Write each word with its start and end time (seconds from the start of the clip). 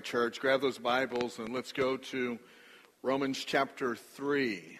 right, 0.00 0.04
church, 0.06 0.40
grab 0.40 0.62
those 0.62 0.78
Bibles 0.78 1.38
and 1.38 1.52
let's 1.52 1.72
go 1.72 1.98
to 1.98 2.38
Romans 3.02 3.44
chapter 3.44 3.94
3. 3.94 4.78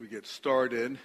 We 0.00 0.08
get 0.08 0.26
started. 0.26 0.96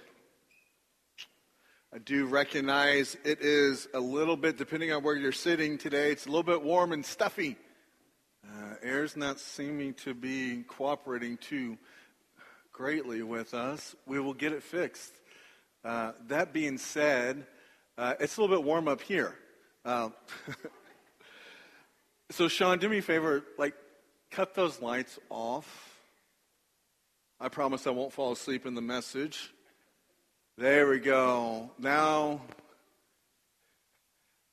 I 1.94 1.98
do 1.98 2.24
recognize 2.24 3.18
it 3.22 3.42
is 3.42 3.86
a 3.92 4.00
little 4.00 4.38
bit, 4.38 4.56
depending 4.56 4.94
on 4.94 5.02
where 5.02 5.14
you're 5.14 5.30
sitting 5.30 5.76
today, 5.76 6.10
it's 6.10 6.24
a 6.24 6.30
little 6.30 6.42
bit 6.42 6.62
warm 6.62 6.92
and 6.92 7.04
stuffy. 7.04 7.58
Uh, 8.42 8.76
air's 8.82 9.18
not 9.18 9.38
seeming 9.38 9.92
to 9.92 10.14
be 10.14 10.62
cooperating 10.62 11.36
too 11.36 11.76
greatly 12.72 13.22
with 13.22 13.52
us. 13.52 13.94
We 14.06 14.18
will 14.20 14.32
get 14.32 14.54
it 14.54 14.62
fixed. 14.62 15.12
Uh, 15.84 16.12
that 16.28 16.54
being 16.54 16.78
said, 16.78 17.44
uh, 17.98 18.14
it's 18.18 18.38
a 18.38 18.40
little 18.40 18.56
bit 18.56 18.64
warm 18.64 18.88
up 18.88 19.02
here. 19.02 19.34
Um, 19.84 20.12
so, 22.30 22.48
Sean, 22.48 22.78
do 22.78 22.88
me 22.88 22.98
a 22.98 23.02
favor, 23.02 23.44
like, 23.58 23.74
cut 24.30 24.54
those 24.54 24.80
lights 24.82 25.18
off. 25.30 25.98
I 27.40 27.48
promise 27.48 27.86
I 27.86 27.90
won't 27.90 28.12
fall 28.12 28.32
asleep 28.32 28.66
in 28.66 28.74
the 28.74 28.82
message. 28.82 29.52
There 30.58 30.88
we 30.88 30.98
go. 30.98 31.70
Now, 31.78 32.42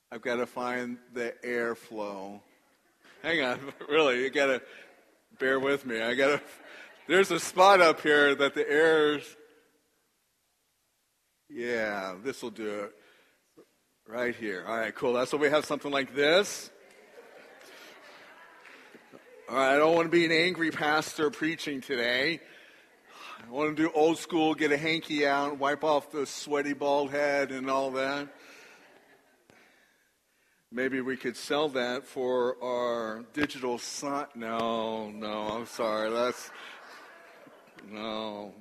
I've 0.09 0.22
got 0.22 0.38
to 0.38 0.45
find 0.45 0.98
the 1.13 1.34
airflow. 1.44 2.39
Hang 3.22 3.44
on, 3.44 3.59
really, 3.89 4.23
you 4.23 4.30
got 4.30 4.45
to 4.45 4.62
bear 5.38 5.59
with 5.59 5.86
me. 5.86 6.02
I 6.02 6.16
got 6.16 6.28
to. 6.28 6.42
There's 7.08 7.31
a 7.31 7.39
spot 7.39 7.81
up 7.81 8.02
here 8.02 8.33
that 8.36 8.53
the 8.53 8.70
air's. 8.70 9.23
Yeah, 11.50 12.16
this 12.23 12.42
will 12.42 12.52
do 12.52 12.67
it. 12.67 12.94
Right 14.09 14.33
here. 14.33 14.63
All 14.66 14.77
right, 14.77 14.95
cool. 14.95 15.11
That's 15.11 15.31
so 15.31 15.38
we 15.38 15.50
have 15.50 15.66
something 15.66 15.91
like 15.91 16.16
this. 16.16 16.72
All 19.49 19.58
right, 19.58 19.73
I 19.73 19.77
don't 19.77 19.94
want 19.95 20.05
to 20.05 20.09
be 20.09 20.23
an 20.23 20.31
angry 20.31 20.72
pastor 20.72 21.30
preaching 21.30 21.81
today. 21.81 22.39
I 23.45 23.52
want 23.52 23.75
to 23.75 23.83
do 23.83 23.91
old 23.94 24.17
school, 24.17 24.55
get 24.55 24.72
a 24.72 24.77
hanky 24.77 25.27
out, 25.27 25.59
wipe 25.59 25.83
off 25.83 26.09
the 26.09 26.25
sweaty 26.25 26.72
bald 26.72 27.11
head 27.11 27.52
and 27.52 27.69
all 27.69 27.91
that. 27.91 28.30
Maybe 30.71 31.02
we 31.02 31.17
could 31.17 31.36
sell 31.36 31.67
that 31.69 32.05
for 32.05 32.55
our 32.64 33.25
digital 33.33 33.77
sign. 33.77 34.27
No, 34.36 35.09
no, 35.09 35.49
I'm 35.49 35.66
sorry. 35.66 36.09
That's 36.11 36.49
no 37.86 38.53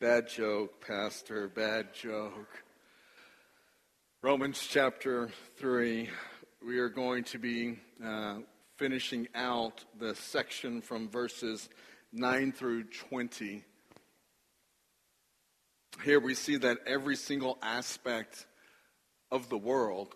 bad 0.00 0.30
joke, 0.30 0.80
Pastor. 0.80 1.46
Bad 1.48 1.92
joke. 1.92 2.62
Romans 4.26 4.66
chapter 4.68 5.30
3, 5.58 6.10
we 6.66 6.80
are 6.80 6.88
going 6.88 7.22
to 7.22 7.38
be 7.38 7.78
uh, 8.04 8.38
finishing 8.74 9.28
out 9.36 9.84
the 10.00 10.16
section 10.16 10.80
from 10.80 11.08
verses 11.08 11.68
9 12.12 12.50
through 12.50 12.82
20. 12.82 13.62
Here 16.02 16.18
we 16.18 16.34
see 16.34 16.56
that 16.56 16.78
every 16.88 17.14
single 17.14 17.56
aspect 17.62 18.46
of 19.30 19.48
the 19.48 19.56
world, 19.56 20.12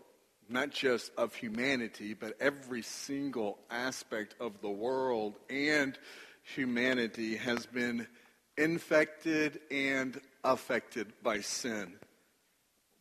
not 0.48 0.70
just 0.70 1.12
of 1.16 1.36
humanity, 1.36 2.12
but 2.12 2.32
every 2.40 2.82
single 2.82 3.60
aspect 3.70 4.34
of 4.40 4.60
the 4.60 4.70
world 4.70 5.36
and 5.48 5.96
humanity 6.42 7.36
has 7.36 7.64
been 7.64 8.08
infected 8.56 9.60
and 9.70 10.20
affected 10.42 11.12
by 11.22 11.42
sin. 11.42 11.99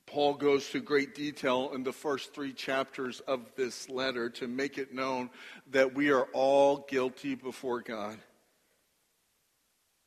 Paul 0.09 0.34
goes 0.34 0.68
through 0.68 0.81
great 0.81 1.14
detail 1.14 1.72
in 1.75 1.84
the 1.84 1.94
first 1.94 2.34
three 2.34 2.52
chapters 2.52 3.20
of 3.22 3.42
this 3.56 3.90
letter 3.90 4.31
to 4.31 4.47
make 4.47 4.80
it 4.80 4.92
known 4.92 5.30
that 5.70 5.94
we 5.94 6.12
are 6.12 6.28
all 6.34 6.86
guilty 6.90 7.36
before 7.36 7.81
God. 7.81 8.18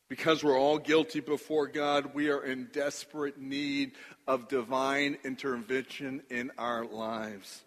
Because 0.08 0.42
we're 0.42 0.58
all 0.58 0.78
guilty 0.78 1.20
before 1.20 1.68
God, 1.68 2.14
we 2.14 2.30
are 2.30 2.44
in 2.44 2.68
desperate 2.72 3.38
need 3.38 3.92
of 4.26 4.48
divine 4.48 5.18
intervention 5.24 6.22
in 6.30 6.50
our 6.58 6.84
lives 6.84 7.62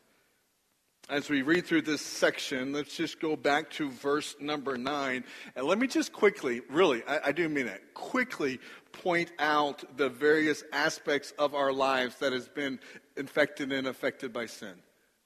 as 1.09 1.29
we 1.29 1.43
read 1.43 1.65
through 1.65 1.83
this 1.83 2.01
section, 2.01 2.73
let's 2.73 2.95
just 2.95 3.19
go 3.19 3.35
back 3.35 3.69
to 3.71 3.89
verse 3.91 4.35
number 4.39 4.77
nine. 4.77 5.23
And 5.55 5.67
let 5.67 5.77
me 5.77 5.87
just 5.87 6.11
quickly, 6.11 6.61
really, 6.69 7.03
I, 7.07 7.27
I, 7.27 7.31
do 7.31 7.47
mean 7.47 7.67
it, 7.67 7.93
quickly 7.93 8.59
point 8.91 9.31
out 9.37 9.97
the 9.97 10.09
various 10.09 10.63
aspects 10.73 11.31
of 11.37 11.53
our 11.53 11.71
lives 11.71 12.15
that 12.19 12.33
has 12.33 12.47
been 12.47 12.79
infected 13.15 13.71
and 13.71 13.87
affected 13.87 14.33
by 14.33 14.47
sin. 14.47 14.73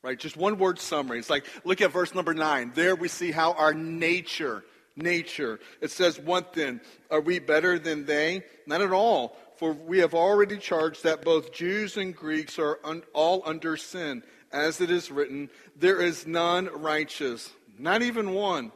Right? 0.01 0.19
Just 0.19 0.37
one 0.37 0.57
word 0.57 0.79
summary. 0.79 1.19
It's 1.19 1.29
like, 1.29 1.45
look 1.63 1.81
at 1.81 1.91
verse 1.91 2.13
number 2.13 2.33
nine. 2.33 2.71
There 2.75 2.95
we 2.95 3.07
see 3.07 3.31
how 3.31 3.53
our 3.53 3.73
nature, 3.73 4.63
nature, 4.97 5.59
it 5.81 5.91
says, 5.91 6.19
what 6.19 6.53
then? 6.53 6.81
Are 7.09 7.21
we 7.21 7.39
better 7.39 7.79
than 7.79 8.05
they? 8.05 8.43
Not 8.65 8.81
at 8.81 8.91
all. 8.91 9.37
For 9.57 9.73
we 9.73 9.99
have 9.99 10.13
already 10.13 10.57
charged 10.57 11.03
that 11.03 11.21
both 11.21 11.53
Jews 11.53 11.97
and 11.97 12.15
Greeks 12.15 12.57
are 12.59 12.79
un- 12.83 13.03
all 13.13 13.43
under 13.45 13.75
sin 13.75 14.23
as 14.51 14.81
it 14.81 14.91
is 14.91 15.11
written, 15.11 15.49
there 15.75 16.01
is 16.01 16.25
none 16.25 16.69
righteous, 16.73 17.49
not 17.77 18.01
even 18.01 18.33
one. 18.33 18.71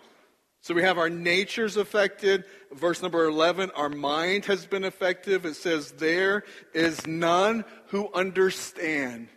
So 0.61 0.73
we 0.73 0.84
have 0.84 0.97
our 0.97 1.09
natures 1.09 1.75
affected. 1.75 2.45
Verse 2.72 3.01
number 3.01 3.25
11, 3.25 3.72
our 3.72 3.89
mind 3.89 4.45
has 4.45 4.66
been 4.66 4.85
affected. 4.85 5.45
It 5.45 5.56
says, 5.56 5.91
there 5.91 6.44
is 6.73 7.06
none 7.06 7.66
who 7.88 8.09
understand. 8.13 9.28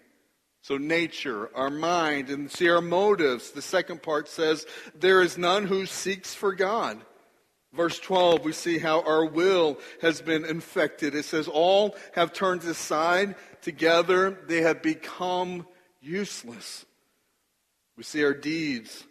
So 0.63 0.79
nature, 0.79 1.51
our 1.55 1.71
mind, 1.71 2.31
and 2.31 2.51
see 2.51 2.69
our 2.69 2.81
motives. 2.81 3.51
The 3.51 3.63
second 3.63 4.03
part 4.03 4.29
says, 4.29 4.67
there 4.95 5.21
is 5.21 5.37
none 5.37 5.67
who 5.67 5.87
seeks 5.87 6.33
for 6.33 6.53
God. 6.53 7.01
Verse 7.73 7.99
12, 7.99 8.45
we 8.45 8.53
see 8.53 8.79
how 8.79 9.03
our 9.03 9.25
will 9.25 9.79
has 10.01 10.23
been 10.23 10.45
infected. 10.45 11.15
It 11.15 11.25
says, 11.25 11.49
all 11.49 11.97
have 12.15 12.33
turned 12.33 12.65
aside. 12.65 13.35
Together 13.63 14.39
they 14.47 14.63
have 14.63 14.81
become 14.83 15.67
useless. 16.07 16.87
We 17.97 18.03
see 18.03 18.25
our 18.25 18.35
deeds. 18.35 19.05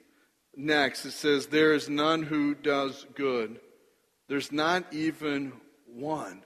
Next, 0.56 1.06
it 1.06 1.12
says, 1.12 1.48
There 1.48 1.74
is 1.74 1.90
none 1.90 2.24
who 2.24 2.56
does 2.56 3.06
good. 3.16 3.60
There's 4.28 4.52
not 4.52 4.94
even 4.94 5.54
one. 5.86 6.44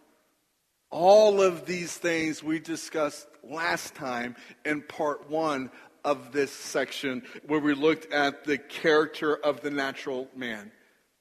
All 0.90 1.42
of 1.42 1.66
these 1.66 1.96
things 1.96 2.44
we 2.44 2.60
discussed 2.60 3.28
last 3.44 3.94
time 3.94 4.36
in 4.66 4.82
part 4.82 5.30
one 5.30 5.70
of 6.04 6.32
this 6.32 6.52
section 6.52 7.22
where 7.46 7.60
we 7.60 7.74
looked 7.74 8.12
at 8.12 8.44
the 8.46 8.58
character 8.58 9.36
of 9.36 9.62
the 9.62 9.70
natural 9.70 10.28
man. 10.36 10.72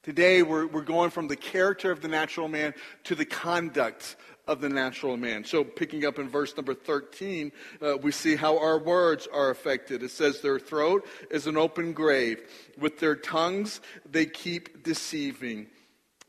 Today, 0.01 0.43
we're, 0.43 0.65
we're 0.65 0.81
going 0.81 1.09
from 1.09 1.27
the 1.27 1.35
character 1.35 1.91
of 1.91 1.99
the 1.99 2.07
natural 2.07 2.47
man 2.47 2.73
to 3.03 3.15
the 3.15 3.25
conduct 3.25 4.15
of 4.47 4.61
the 4.61 4.69
natural 4.69 5.17
man. 5.17 5.43
So, 5.43 5.65
picking 5.65 6.05
up 6.05 6.17
in 6.17 6.29
verse 6.29 6.55
number 6.55 6.73
13, 6.73 7.51
uh, 7.81 7.97
we 8.01 8.13
see 8.13 8.37
how 8.37 8.57
our 8.59 8.79
words 8.79 9.27
are 9.31 9.49
affected. 9.49 10.01
It 10.01 10.11
says, 10.11 10.39
Their 10.39 10.57
throat 10.57 11.05
is 11.29 11.47
an 11.47 11.57
open 11.57 11.91
grave. 11.91 12.41
With 12.77 12.99
their 12.99 13.17
tongues, 13.17 13.81
they 14.09 14.25
keep 14.25 14.83
deceiving. 14.83 15.67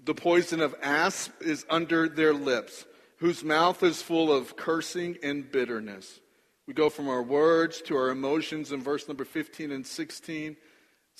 The 0.03 0.15
poison 0.15 0.61
of 0.61 0.75
asp 0.83 1.31
is 1.41 1.65
under 1.71 2.09
their 2.09 2.35
lips, 2.35 2.87
whose 3.19 3.45
mouth 3.45 3.85
is 3.85 4.03
full 4.03 4.33
of 4.33 4.57
cursing 4.57 5.17
and 5.23 5.51
bitterness. 5.51 6.19
We 6.67 6.75
go 6.75 6.91
from 6.91 7.09
our 7.09 7.23
words 7.23 7.83
to 7.83 7.97
our 7.97 8.11
emotions 8.11 8.73
in 8.73 8.83
verse 8.83 9.07
number 9.07 9.25
15 9.25 9.71
and 9.71 9.87
16. 9.87 10.57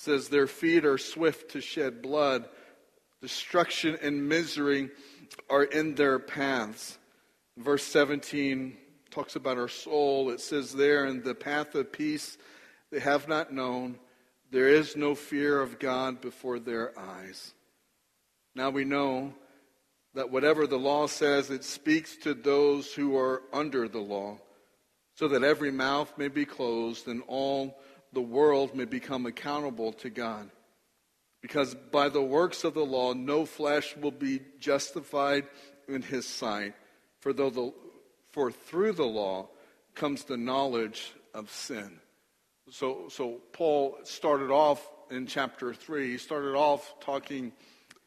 Says, 0.01 0.29
Their 0.29 0.47
feet 0.47 0.83
are 0.83 0.97
swift 0.97 1.51
to 1.51 1.61
shed 1.61 2.01
blood. 2.01 2.49
Destruction 3.21 3.99
and 4.01 4.27
misery 4.27 4.89
are 5.47 5.63
in 5.63 5.93
their 5.93 6.17
paths. 6.17 6.97
Verse 7.55 7.83
17 7.83 8.77
talks 9.11 9.35
about 9.35 9.59
our 9.59 9.67
soul. 9.67 10.31
It 10.31 10.41
says 10.41 10.73
there, 10.73 11.05
in 11.05 11.21
the 11.21 11.35
path 11.35 11.75
of 11.75 11.91
peace 11.91 12.39
they 12.91 12.99
have 12.99 13.27
not 13.27 13.53
known, 13.53 13.99
there 14.49 14.69
is 14.69 14.95
no 14.95 15.13
fear 15.13 15.61
of 15.61 15.77
God 15.77 16.19
before 16.19 16.57
their 16.57 16.97
eyes. 16.97 17.53
Now 18.55 18.71
we 18.71 18.85
know 18.85 19.35
that 20.15 20.31
whatever 20.31 20.65
the 20.65 20.79
law 20.79 21.05
says, 21.05 21.51
it 21.51 21.63
speaks 21.63 22.17
to 22.23 22.33
those 22.33 22.91
who 22.91 23.15
are 23.15 23.43
under 23.53 23.87
the 23.87 23.99
law, 23.99 24.39
so 25.13 25.27
that 25.27 25.43
every 25.43 25.71
mouth 25.71 26.11
may 26.17 26.27
be 26.27 26.43
closed 26.43 27.07
and 27.07 27.21
all 27.27 27.79
the 28.13 28.21
world 28.21 28.75
may 28.75 28.85
become 28.85 29.25
accountable 29.25 29.93
to 29.93 30.09
God. 30.09 30.49
Because 31.41 31.75
by 31.91 32.09
the 32.09 32.21
works 32.21 32.63
of 32.63 32.73
the 32.73 32.85
law, 32.85 33.13
no 33.13 33.45
flesh 33.45 33.95
will 33.97 34.11
be 34.11 34.41
justified 34.59 35.47
in 35.87 36.01
his 36.01 36.27
sight. 36.27 36.75
For, 37.19 37.33
though 37.33 37.49
the, 37.49 37.73
for 38.31 38.51
through 38.51 38.93
the 38.93 39.05
law 39.05 39.49
comes 39.95 40.23
the 40.23 40.37
knowledge 40.37 41.13
of 41.33 41.51
sin. 41.51 41.99
So, 42.69 43.07
so 43.09 43.39
Paul 43.53 43.97
started 44.03 44.51
off 44.51 44.87
in 45.09 45.27
chapter 45.27 45.73
3, 45.73 46.11
he 46.11 46.17
started 46.17 46.55
off 46.55 46.95
talking 47.01 47.51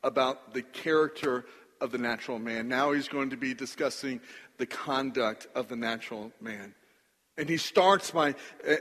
about 0.02 0.54
the 0.54 0.62
character 0.62 1.44
of 1.80 1.90
the 1.90 1.98
natural 1.98 2.38
man. 2.38 2.68
Now 2.68 2.92
he's 2.92 3.08
going 3.08 3.30
to 3.30 3.36
be 3.36 3.52
discussing 3.52 4.20
the 4.58 4.66
conduct 4.66 5.48
of 5.54 5.68
the 5.68 5.76
natural 5.76 6.32
man. 6.40 6.74
And 7.36 7.48
he 7.48 7.56
starts 7.56 8.10
by 8.12 8.34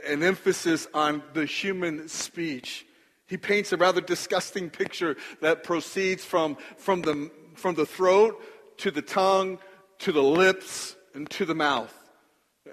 an 0.06 0.22
emphasis 0.22 0.86
on 0.94 1.22
the 1.32 1.44
human 1.44 2.08
speech. 2.08 2.86
He 3.26 3.36
paints 3.36 3.72
a 3.72 3.76
rather 3.76 4.00
disgusting 4.00 4.70
picture 4.70 5.16
that 5.40 5.64
proceeds 5.64 6.24
from, 6.24 6.56
from, 6.76 7.02
the, 7.02 7.30
from 7.54 7.74
the 7.74 7.86
throat 7.86 8.40
to 8.78 8.90
the 8.90 9.02
tongue 9.02 9.58
to 10.00 10.12
the 10.12 10.22
lips 10.22 10.96
and 11.14 11.28
to 11.30 11.44
the 11.44 11.54
mouth. 11.54 11.92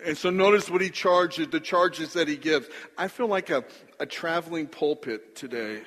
And 0.06 0.18
so 0.18 0.30
notice 0.30 0.70
what 0.70 0.82
he 0.82 0.90
charges, 0.90 1.48
the 1.48 1.60
charges 1.60 2.14
that 2.14 2.28
he 2.28 2.38
gives. 2.38 2.68
I 2.98 3.08
feel 3.08 3.28
like 3.28 3.50
a, 3.50 3.64
a 4.00 4.06
traveling 4.06 4.68
pulpit 4.68 5.36
today. 5.36 5.84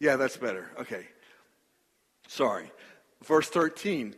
Yeah, 0.00 0.16
that's 0.16 0.36
better. 0.36 0.70
Okay. 0.80 1.06
Sorry. 2.28 2.70
Verse 3.24 3.48
13. 3.48 4.14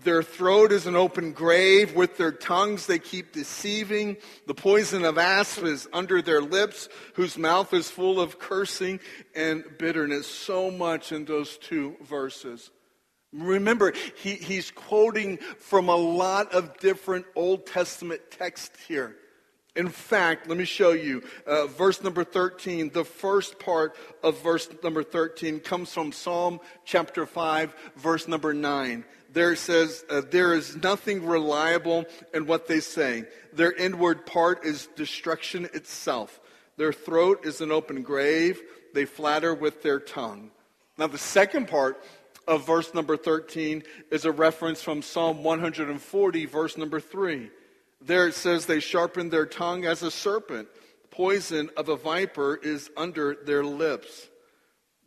Their 0.00 0.22
throat 0.22 0.72
is 0.72 0.86
an 0.86 0.96
open 0.96 1.32
grave. 1.32 1.94
With 1.94 2.16
their 2.16 2.32
tongues 2.32 2.86
they 2.86 2.98
keep 2.98 3.32
deceiving. 3.32 4.16
The 4.46 4.54
poison 4.54 5.04
of 5.04 5.18
asp 5.18 5.62
is 5.62 5.88
under 5.92 6.22
their 6.22 6.40
lips, 6.40 6.88
whose 7.14 7.38
mouth 7.38 7.72
is 7.72 7.90
full 7.90 8.20
of 8.20 8.38
cursing 8.38 9.00
and 9.34 9.64
bitterness. 9.78 10.26
So 10.26 10.70
much 10.70 11.12
in 11.12 11.24
those 11.24 11.56
two 11.58 11.96
verses. 12.02 12.70
Remember, 13.32 13.94
he, 14.16 14.34
he's 14.34 14.70
quoting 14.70 15.38
from 15.58 15.88
a 15.88 15.96
lot 15.96 16.52
of 16.52 16.76
different 16.78 17.24
Old 17.34 17.66
Testament 17.66 18.20
texts 18.30 18.78
here. 18.86 19.16
In 19.74 19.88
fact, 19.88 20.48
let 20.48 20.58
me 20.58 20.66
show 20.66 20.92
you. 20.92 21.22
Uh, 21.46 21.66
verse 21.66 22.02
number 22.02 22.24
13, 22.24 22.90
the 22.90 23.06
first 23.06 23.58
part 23.58 23.96
of 24.22 24.42
verse 24.42 24.68
number 24.82 25.02
13 25.02 25.60
comes 25.60 25.90
from 25.90 26.12
Psalm 26.12 26.60
chapter 26.84 27.24
5, 27.24 27.74
verse 27.96 28.28
number 28.28 28.52
9. 28.52 29.02
There 29.32 29.56
says, 29.56 30.04
uh, 30.10 30.22
There 30.30 30.54
is 30.54 30.76
nothing 30.76 31.24
reliable 31.24 32.04
in 32.34 32.46
what 32.46 32.66
they 32.66 32.80
say. 32.80 33.24
Their 33.52 33.72
inward 33.72 34.26
part 34.26 34.64
is 34.64 34.88
destruction 34.94 35.66
itself. 35.72 36.40
Their 36.76 36.92
throat 36.92 37.44
is 37.44 37.60
an 37.60 37.72
open 37.72 38.02
grave. 38.02 38.60
They 38.94 39.04
flatter 39.04 39.54
with 39.54 39.82
their 39.82 40.00
tongue. 40.00 40.50
Now, 40.98 41.06
the 41.06 41.18
second 41.18 41.68
part 41.68 42.02
of 42.46 42.66
verse 42.66 42.92
number 42.92 43.16
13 43.16 43.82
is 44.10 44.24
a 44.24 44.32
reference 44.32 44.82
from 44.82 45.00
Psalm 45.00 45.42
140, 45.42 46.46
verse 46.46 46.76
number 46.76 47.00
3. 47.00 47.50
There 48.00 48.28
it 48.28 48.34
says, 48.34 48.66
They 48.66 48.80
sharpen 48.80 49.30
their 49.30 49.46
tongue 49.46 49.86
as 49.86 50.02
a 50.02 50.10
serpent. 50.10 50.68
Poison 51.10 51.70
of 51.76 51.88
a 51.88 51.96
viper 51.96 52.56
is 52.56 52.90
under 52.96 53.36
their 53.44 53.64
lips. 53.64 54.28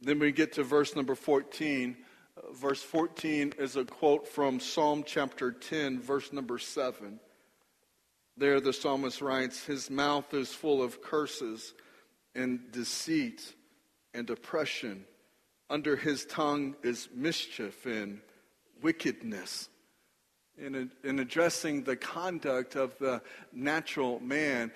Then 0.02 0.20
we 0.20 0.32
get 0.32 0.54
to 0.54 0.64
verse 0.64 0.96
number 0.96 1.16
14. 1.16 1.98
Verse 2.54 2.84
14 2.84 3.54
is 3.60 3.78
a 3.78 3.86
quote 3.86 4.28
from 4.28 4.60
Psalm 4.60 5.04
chapter 5.06 5.52
10, 5.52 6.02
verse 6.02 6.34
number 6.34 6.58
7. 6.58 7.20
There 8.38 8.60
the 8.60 8.74
psalmist 8.74 9.22
writes, 9.22 9.66
His 9.66 9.90
mouth 9.90 10.34
is 10.34 10.52
full 10.54 10.84
of 10.84 11.02
curses 11.02 11.74
and 12.34 12.72
deceit 12.74 13.54
and 14.14 14.30
oppression. 14.30 15.06
Under 15.70 15.96
his 15.96 16.26
tongue 16.26 16.76
is 16.84 17.08
mischief 17.16 17.86
and 17.86 18.20
wickedness. 18.82 19.70
In, 20.58 20.92
in 21.04 21.20
addressing 21.20 21.84
the 21.84 21.96
conduct 21.96 22.76
of 22.76 22.98
the 23.00 23.22
natural 23.54 24.20
man, 24.20 24.72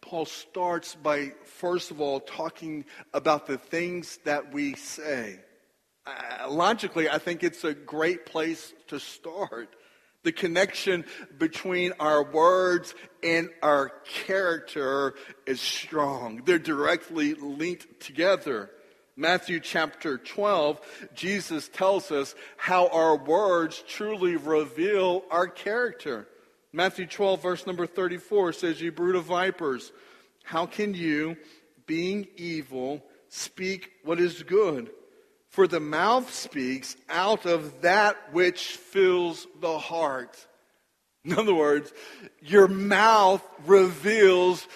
Paul 0.00 0.26
starts 0.26 0.96
by, 0.96 1.32
first 1.44 1.92
of 1.92 2.00
all, 2.00 2.20
talking 2.20 2.84
about 3.12 3.46
the 3.46 3.58
things 3.58 4.18
that 4.24 4.52
we 4.52 4.74
say. 4.74 5.38
Uh, 6.06 6.50
logically, 6.50 7.08
I 7.08 7.18
think 7.18 7.42
it's 7.42 7.64
a 7.64 7.72
great 7.72 8.26
place 8.26 8.74
to 8.88 9.00
start. 9.00 9.74
The 10.22 10.32
connection 10.32 11.04
between 11.38 11.92
our 12.00 12.22
words 12.22 12.94
and 13.22 13.50
our 13.62 13.90
character 14.26 15.14
is 15.46 15.60
strong. 15.60 16.42
They're 16.44 16.58
directly 16.58 17.34
linked 17.34 18.00
together. 18.00 18.70
Matthew 19.16 19.60
chapter 19.60 20.18
12, 20.18 20.80
Jesus 21.14 21.68
tells 21.68 22.10
us 22.10 22.34
how 22.56 22.88
our 22.88 23.16
words 23.16 23.82
truly 23.86 24.36
reveal 24.36 25.24
our 25.30 25.46
character. 25.46 26.26
Matthew 26.72 27.06
12, 27.06 27.40
verse 27.40 27.66
number 27.66 27.86
34 27.86 28.54
says, 28.54 28.80
You 28.80 28.92
brood 28.92 29.14
of 29.14 29.24
vipers, 29.24 29.92
how 30.42 30.66
can 30.66 30.94
you, 30.94 31.36
being 31.86 32.26
evil, 32.36 33.02
speak 33.28 33.92
what 34.02 34.18
is 34.18 34.42
good? 34.42 34.90
For 35.54 35.68
the 35.68 35.78
mouth 35.78 36.34
speaks 36.34 36.96
out 37.08 37.46
of 37.46 37.82
that 37.82 38.16
which 38.32 38.76
fills 38.76 39.46
the 39.60 39.78
heart. 39.78 40.36
In 41.24 41.38
other 41.38 41.54
words, 41.54 41.92
your 42.42 42.66
mouth 42.66 43.40
reveals 43.64 44.66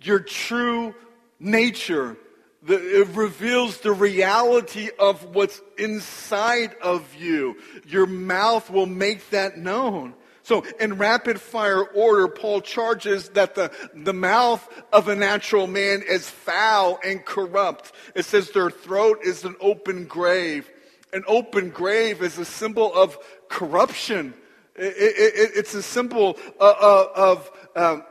your 0.00 0.18
true 0.18 0.92
nature 1.38 2.16
it 2.66 3.08
reveals 3.08 3.78
the 3.80 3.92
reality 3.92 4.88
of 4.98 5.34
what's 5.34 5.60
inside 5.76 6.74
of 6.82 7.14
you. 7.14 7.56
Your 7.86 8.06
mouth 8.06 8.70
will 8.70 8.86
make 8.86 9.30
that 9.30 9.58
known. 9.58 10.14
So, 10.44 10.62
in 10.78 10.98
rapid 10.98 11.40
fire 11.40 11.82
order, 11.82 12.28
Paul 12.28 12.60
charges 12.60 13.30
that 13.30 13.54
the, 13.54 13.72
the 13.94 14.12
mouth 14.12 14.68
of 14.92 15.08
a 15.08 15.16
natural 15.16 15.66
man 15.66 16.02
is 16.06 16.28
foul 16.28 16.98
and 17.02 17.24
corrupt. 17.24 17.92
It 18.14 18.26
says 18.26 18.50
their 18.50 18.68
throat 18.68 19.20
is 19.24 19.44
an 19.44 19.56
open 19.58 20.04
grave. 20.04 20.70
An 21.14 21.24
open 21.26 21.70
grave 21.70 22.20
is 22.20 22.36
a 22.36 22.44
symbol 22.44 22.92
of 22.92 23.16
corruption. 23.48 24.34
It, 24.76 24.94
it, 24.96 25.50
it's 25.54 25.72
a 25.72 25.82
symbol 25.82 26.38
uh, 26.60 26.74
uh, 26.78 27.08
of 27.16 27.50
um, 27.74 28.04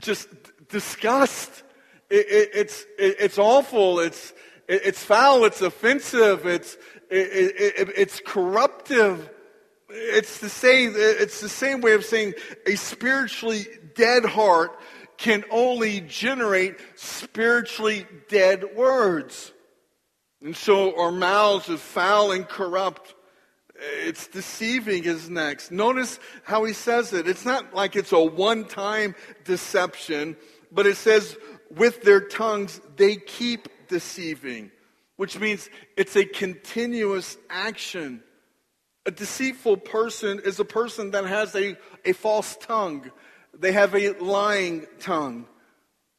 just 0.00 0.28
disgust. 0.68 1.64
It, 2.08 2.26
it, 2.28 2.50
it's, 2.54 2.82
it, 3.00 3.16
it's 3.18 3.38
awful. 3.38 3.98
It's, 3.98 4.32
it's 4.68 5.02
foul. 5.02 5.44
It's 5.44 5.60
offensive. 5.60 6.46
It's, 6.46 6.76
it's 7.10 8.20
corruptive. 8.24 9.28
It's 9.90 10.38
the 10.38 10.50
same, 10.50 10.94
it's 10.96 11.40
the 11.40 11.48
same 11.48 11.80
way 11.80 11.94
of 11.94 12.04
saying 12.04 12.34
a 12.66 12.76
spiritually 12.76 13.66
dead 13.94 14.24
heart 14.24 14.78
can 15.16 15.44
only 15.50 16.00
generate 16.02 16.76
spiritually 16.94 18.06
dead 18.28 18.76
words. 18.76 19.52
And 20.42 20.56
so 20.56 20.98
our 21.00 21.10
mouths 21.10 21.68
are 21.68 21.76
foul 21.76 22.32
and 22.32 22.46
corrupt. 22.46 23.14
It's 23.74 24.28
deceiving 24.28 25.04
is 25.04 25.28
next. 25.28 25.70
Notice 25.70 26.20
how 26.44 26.64
he 26.64 26.72
says 26.72 27.12
it. 27.12 27.26
It's 27.26 27.44
not 27.44 27.74
like 27.74 27.96
it's 27.96 28.12
a 28.12 28.20
one 28.20 28.64
time 28.66 29.14
deception, 29.44 30.36
but 30.70 30.86
it 30.86 30.96
says 30.96 31.36
with 31.74 32.02
their 32.02 32.20
tongues, 32.20 32.80
they 32.96 33.16
keep 33.16 33.68
deceiving, 33.88 34.70
which 35.16 35.38
means 35.38 35.68
it's 35.96 36.16
a 36.16 36.24
continuous 36.24 37.36
action. 37.50 38.22
A 39.08 39.10
deceitful 39.10 39.78
person 39.78 40.38
is 40.44 40.60
a 40.60 40.66
person 40.66 41.12
that 41.12 41.24
has 41.24 41.54
a, 41.54 41.78
a 42.04 42.12
false 42.12 42.58
tongue. 42.58 43.10
They 43.58 43.72
have 43.72 43.94
a 43.94 44.10
lying 44.10 44.86
tongue. 45.00 45.46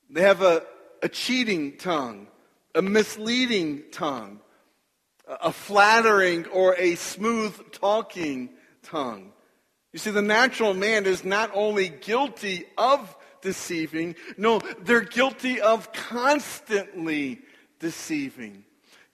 They 0.09 0.23
have 0.23 0.41
a, 0.41 0.63
a 1.03 1.07
cheating 1.07 1.77
tongue, 1.77 2.25
a 2.73 2.81
misleading 2.81 3.83
tongue, 3.91 4.39
a 5.27 5.53
flattering 5.53 6.47
or 6.47 6.75
a 6.79 6.95
smooth 6.95 7.53
talking 7.73 8.49
tongue. 8.81 9.33
You 9.93 9.99
see, 9.99 10.09
the 10.09 10.23
natural 10.23 10.73
man 10.73 11.05
is 11.05 11.23
not 11.23 11.51
only 11.53 11.89
guilty 11.89 12.65
of 12.75 13.15
deceiving. 13.43 14.15
No, 14.35 14.61
they're 14.81 15.01
guilty 15.01 15.61
of 15.61 15.93
constantly 15.93 17.41
deceiving, 17.79 18.65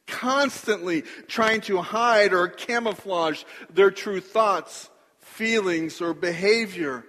constantly 0.07 1.03
trying 1.27 1.61
to 1.61 1.81
hide 1.81 2.33
or 2.33 2.47
camouflage 2.47 3.43
their 3.73 3.91
true 3.91 4.21
thoughts, 4.21 4.89
feelings, 5.19 6.01
or 6.01 6.13
behavior. 6.13 7.05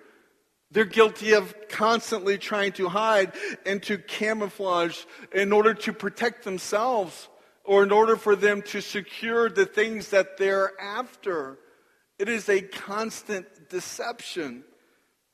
They're 0.70 0.84
guilty 0.84 1.32
of 1.32 1.54
constantly 1.68 2.38
trying 2.38 2.72
to 2.72 2.88
hide 2.88 3.32
and 3.64 3.82
to 3.84 3.98
camouflage 3.98 4.98
in 5.32 5.52
order 5.52 5.74
to 5.74 5.92
protect 5.92 6.44
themselves 6.44 7.28
or 7.64 7.82
in 7.82 7.90
order 7.90 8.16
for 8.16 8.36
them 8.36 8.62
to 8.62 8.80
secure 8.80 9.48
the 9.48 9.66
things 9.66 10.10
that 10.10 10.36
they're 10.36 10.72
after. 10.80 11.58
It 12.18 12.28
is 12.28 12.48
a 12.48 12.62
constant 12.62 13.68
deception. 13.68 14.64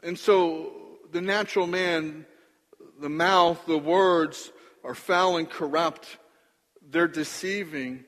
And 0.03 0.19
so 0.19 0.73
the 1.13 1.21
natural 1.21 1.67
man, 1.67 2.27
the 3.01 3.09
mouth, 3.09 3.65
the 3.67 3.79
words 3.79 4.51
are 4.85 4.95
foul 4.95 5.37
and 5.37 5.49
corrupt. 5.49 6.19
They're 6.93 7.09
deceiving. 7.09 8.05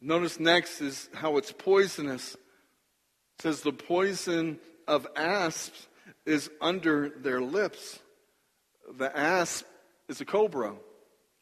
Notice 0.00 0.40
next 0.40 0.80
is 0.80 1.08
how 1.14 1.36
it's 1.36 1.52
poisonous. 1.52 2.34
It 2.34 3.42
says 3.42 3.62
the 3.62 3.72
poison 3.72 4.58
of 4.88 5.06
asps 5.16 5.86
is 6.26 6.50
under 6.60 7.10
their 7.10 7.40
lips. 7.40 8.00
The 8.98 9.16
asp 9.16 9.64
is 10.08 10.20
a 10.20 10.24
cobra. 10.24 10.74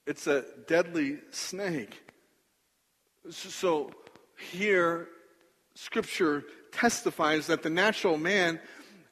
It's 0.06 0.26
a 0.26 0.44
deadly 0.68 1.18
snake. 1.30 2.02
So 3.30 3.90
here, 4.50 5.08
Scripture 5.74 6.44
testifies 6.72 7.46
that 7.46 7.62
the 7.62 7.70
natural 7.70 8.18
man 8.18 8.60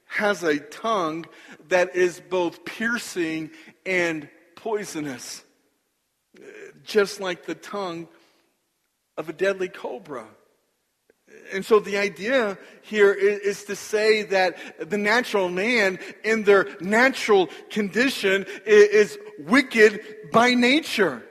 has 0.07 0.43
a 0.43 0.59
tongue 0.59 1.25
that 1.69 1.97
is 1.97 2.21
both 2.21 2.65
piercing 2.67 3.51
and 3.87 4.29
poisonous, 4.55 5.43
just 6.83 7.21
like 7.21 7.47
the 7.47 7.55
tongue 7.55 8.09
of 9.17 9.29
a 9.29 9.33
deadly 9.33 9.69
cobra. 9.69 10.27
And 11.53 11.65
so 11.65 11.81
the 11.81 11.97
idea 11.99 12.59
here 12.83 13.13
is, 13.13 13.65
to 13.65 13.77
say 13.77 14.23
that 14.25 14.89
the 14.91 14.99
natural 14.99 15.49
man 15.49 15.99
in 16.23 16.45
their 16.45 16.69
natural 16.81 17.49
condition 17.71 18.47
is 18.67 19.19
wicked 19.39 20.01
by 20.33 20.55
nature. 20.55 21.23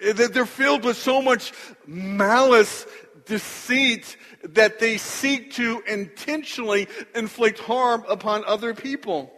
That 0.00 0.32
they're 0.32 0.46
filled 0.46 0.84
with 0.84 0.96
so 0.96 1.20
much 1.20 1.52
malice, 1.86 2.86
deceit, 3.26 4.16
that 4.42 4.78
they 4.78 4.96
seek 4.96 5.52
to 5.54 5.82
intentionally 5.86 6.88
inflict 7.14 7.58
harm 7.58 8.04
upon 8.08 8.44
other 8.44 8.74
people. 8.74 9.32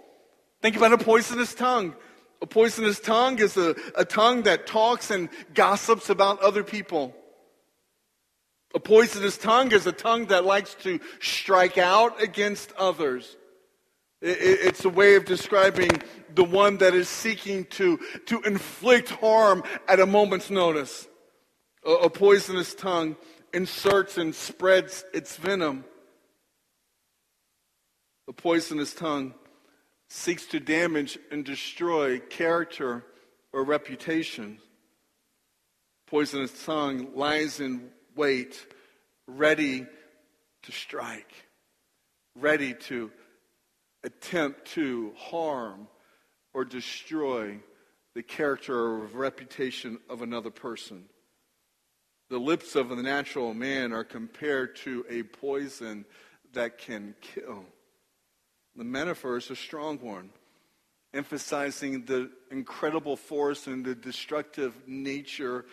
Think 0.62 0.76
about 0.76 0.92
a 0.92 0.98
poisonous 0.98 1.54
tongue. 1.54 1.94
A 2.42 2.46
poisonous 2.46 3.00
tongue 3.00 3.38
is 3.38 3.56
a, 3.56 3.74
a 3.94 4.04
tongue 4.04 4.42
that 4.42 4.66
talks 4.66 5.10
and 5.10 5.28
gossips 5.54 6.08
about 6.08 6.40
other 6.40 6.64
people. 6.64 7.14
A 8.74 8.80
poisonous 8.80 9.36
tongue 9.36 9.72
is 9.72 9.86
a 9.86 9.92
tongue 9.92 10.26
that 10.26 10.44
likes 10.44 10.74
to 10.82 11.00
strike 11.20 11.76
out 11.76 12.22
against 12.22 12.72
others. 12.78 13.36
It's 14.22 14.84
a 14.84 14.88
way 14.90 15.16
of 15.16 15.24
describing 15.24 15.90
the 16.34 16.44
one 16.44 16.76
that 16.78 16.94
is 16.94 17.08
seeking 17.08 17.64
to, 17.66 17.98
to 18.26 18.40
inflict 18.42 19.10
harm 19.10 19.62
at 19.88 19.98
a 19.98 20.06
moment's 20.06 20.50
notice. 20.50 21.08
A, 21.84 22.10
poisonous 22.10 22.74
tongue 22.74 23.16
inserts 23.54 24.18
and 24.18 24.34
spreads 24.34 25.04
its 25.14 25.36
venom. 25.36 25.84
A 28.28 28.32
poisonous 28.32 28.92
tongue 28.92 29.34
seeks 30.10 30.44
to 30.46 30.58
damage 30.58 31.18
and 31.30 31.44
destroy 31.44 32.18
character 32.18 33.04
or 33.52 33.62
reputation. 33.64 34.58
Poisonous 36.06 36.64
tongue 36.64 37.14
lies 37.14 37.60
in 37.60 37.90
wait, 38.16 38.66
ready 39.28 39.86
to 40.64 40.72
strike, 40.72 41.32
ready 42.34 42.74
to 42.74 43.10
attempt 44.02 44.66
to 44.66 45.12
harm 45.16 45.86
or 46.52 46.64
destroy 46.64 47.60
the 48.16 48.22
character 48.22 48.76
or 48.76 48.98
reputation 49.06 49.98
of 50.08 50.22
another 50.22 50.50
person. 50.50 51.04
The 52.30 52.38
lips 52.38 52.74
of 52.74 52.88
the 52.88 52.96
natural 52.96 53.54
man 53.54 53.92
are 53.92 54.04
compared 54.04 54.74
to 54.76 55.06
a 55.08 55.22
poison 55.22 56.04
that 56.52 56.78
can 56.78 57.14
kill. 57.20 57.64
The 58.76 58.84
metaphor 58.84 59.36
is 59.36 59.50
a 59.50 59.56
strong 59.56 59.98
one, 59.98 60.30
emphasizing 61.12 62.04
the 62.04 62.30
incredible 62.50 63.16
force 63.16 63.66
and 63.66 63.84
the 63.84 63.94
destructive 63.94 64.74
nature 64.86 65.66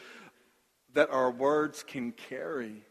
that 0.94 1.10
our 1.10 1.32
words 1.32 1.84
can 1.84 2.12
carry. 2.12 2.84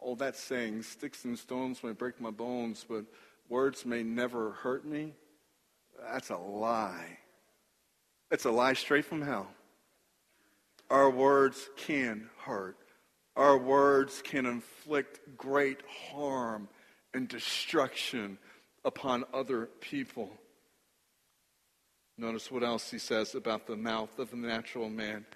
Oh, 0.00 0.16
that 0.16 0.36
saying, 0.36 0.82
sticks 0.82 1.24
and 1.24 1.38
stones 1.38 1.82
may 1.82 1.92
break 1.92 2.20
my 2.20 2.30
bones, 2.30 2.84
but 2.88 3.04
words 3.48 3.86
may 3.86 4.02
never 4.02 4.52
hurt 4.52 4.84
me. 4.84 5.14
That's 6.10 6.30
a 6.30 6.36
lie. 6.36 7.18
It's 8.30 8.44
a 8.44 8.50
lie 8.50 8.72
straight 8.74 9.04
from 9.04 9.22
hell. 9.22 9.48
Our 10.90 11.10
words 11.10 11.68
can 11.76 12.28
hurt. 12.38 12.76
Our 13.36 13.56
words 13.56 14.20
can 14.22 14.46
inflict 14.46 15.20
great 15.36 15.80
harm 16.10 16.68
and 17.14 17.28
destruction 17.28 18.38
upon 18.84 19.24
other 19.32 19.66
people. 19.80 20.30
Notice 22.16 22.50
what 22.50 22.62
else 22.62 22.90
he 22.90 22.98
says 22.98 23.34
about 23.34 23.66
the 23.66 23.76
mouth 23.76 24.18
of 24.18 24.30
the 24.30 24.36
natural 24.36 24.88
man. 24.88 25.26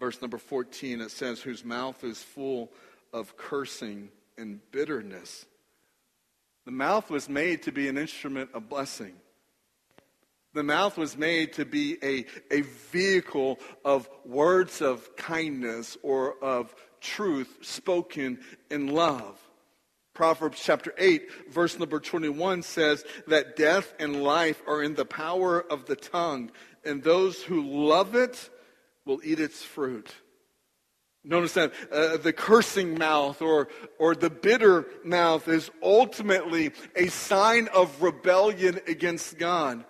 Verse 0.00 0.20
number 0.20 0.38
14, 0.38 1.00
it 1.00 1.10
says, 1.10 1.40
whose 1.40 1.64
mouth 1.64 2.02
is 2.04 2.22
full 2.22 2.70
of 3.12 3.36
cursing 3.36 4.10
and 4.36 4.60
bitterness. 4.72 5.46
The 6.64 6.72
mouth 6.72 7.10
was 7.10 7.28
made 7.28 7.62
to 7.62 7.72
be 7.72 7.88
an 7.88 7.96
instrument 7.96 8.50
of 8.52 8.68
blessing. 8.68 9.14
The 10.52 10.64
mouth 10.64 10.98
was 10.98 11.16
made 11.16 11.52
to 11.54 11.64
be 11.64 11.98
a, 12.02 12.24
a 12.50 12.62
vehicle 12.62 13.58
of 13.84 14.08
words 14.24 14.80
of 14.80 15.14
kindness 15.16 15.96
or 16.02 16.42
of 16.42 16.74
truth 17.00 17.58
spoken 17.60 18.40
in 18.70 18.88
love. 18.88 19.38
Proverbs 20.16 20.58
chapter 20.62 20.94
8, 20.96 21.52
verse 21.52 21.78
number 21.78 22.00
21 22.00 22.62
says 22.62 23.04
that 23.26 23.54
death 23.54 23.92
and 23.98 24.22
life 24.22 24.62
are 24.66 24.82
in 24.82 24.94
the 24.94 25.04
power 25.04 25.60
of 25.60 25.84
the 25.84 25.94
tongue, 25.94 26.50
and 26.86 27.02
those 27.02 27.42
who 27.42 27.86
love 27.86 28.14
it 28.14 28.48
will 29.04 29.20
eat 29.22 29.38
its 29.38 29.62
fruit. 29.62 30.10
Notice 31.22 31.52
that 31.52 31.74
uh, 31.92 32.16
the 32.16 32.32
cursing 32.32 32.96
mouth 32.96 33.42
or, 33.42 33.68
or 33.98 34.14
the 34.14 34.30
bitter 34.30 34.86
mouth 35.04 35.48
is 35.48 35.70
ultimately 35.82 36.72
a 36.94 37.08
sign 37.08 37.68
of 37.74 38.02
rebellion 38.02 38.80
against 38.88 39.36
God. 39.36 39.84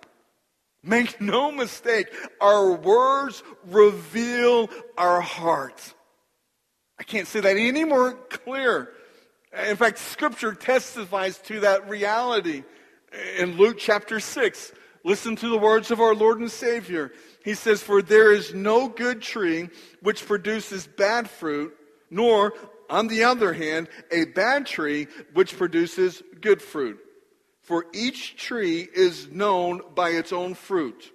Make 0.83 1.21
no 1.21 1.53
mistake, 1.53 2.07
our 2.41 2.73
words 2.73 3.43
reveal 3.67 4.69
our 4.97 5.21
heart. 5.21 5.93
I 6.99 7.03
can't 7.03 7.27
say 7.27 7.39
that 7.39 7.55
any 7.55 7.85
more 7.85 8.11
clear. 8.13 8.91
In 9.65 9.75
fact, 9.75 9.97
Scripture 9.97 10.53
testifies 10.53 11.39
to 11.39 11.61
that 11.61 11.89
reality. 11.89 12.63
In 13.39 13.57
Luke 13.57 13.77
chapter 13.79 14.19
6, 14.19 14.71
listen 15.03 15.35
to 15.37 15.49
the 15.49 15.57
words 15.57 15.89
of 15.89 15.99
our 15.99 16.13
Lord 16.13 16.39
and 16.39 16.51
Savior. 16.51 17.11
He 17.43 17.55
says, 17.55 17.81
For 17.81 18.01
there 18.01 18.31
is 18.31 18.53
no 18.53 18.87
good 18.87 19.21
tree 19.21 19.69
which 20.01 20.25
produces 20.25 20.85
bad 20.85 21.29
fruit, 21.29 21.75
nor, 22.11 22.53
on 22.89 23.07
the 23.07 23.23
other 23.23 23.53
hand, 23.53 23.87
a 24.11 24.25
bad 24.25 24.65
tree 24.67 25.07
which 25.33 25.57
produces 25.57 26.21
good 26.39 26.61
fruit. 26.61 26.99
For 27.63 27.85
each 27.93 28.37
tree 28.37 28.87
is 28.93 29.29
known 29.29 29.81
by 29.95 30.11
its 30.11 30.31
own 30.31 30.53
fruit. 30.53 31.11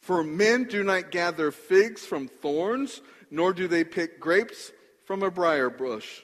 For 0.00 0.22
men 0.22 0.64
do 0.64 0.84
not 0.84 1.10
gather 1.10 1.50
figs 1.50 2.04
from 2.04 2.28
thorns, 2.28 3.00
nor 3.30 3.52
do 3.52 3.66
they 3.66 3.84
pick 3.84 4.20
grapes 4.20 4.72
from 5.06 5.22
a 5.22 5.30
briar 5.30 5.70
bush. 5.70 6.22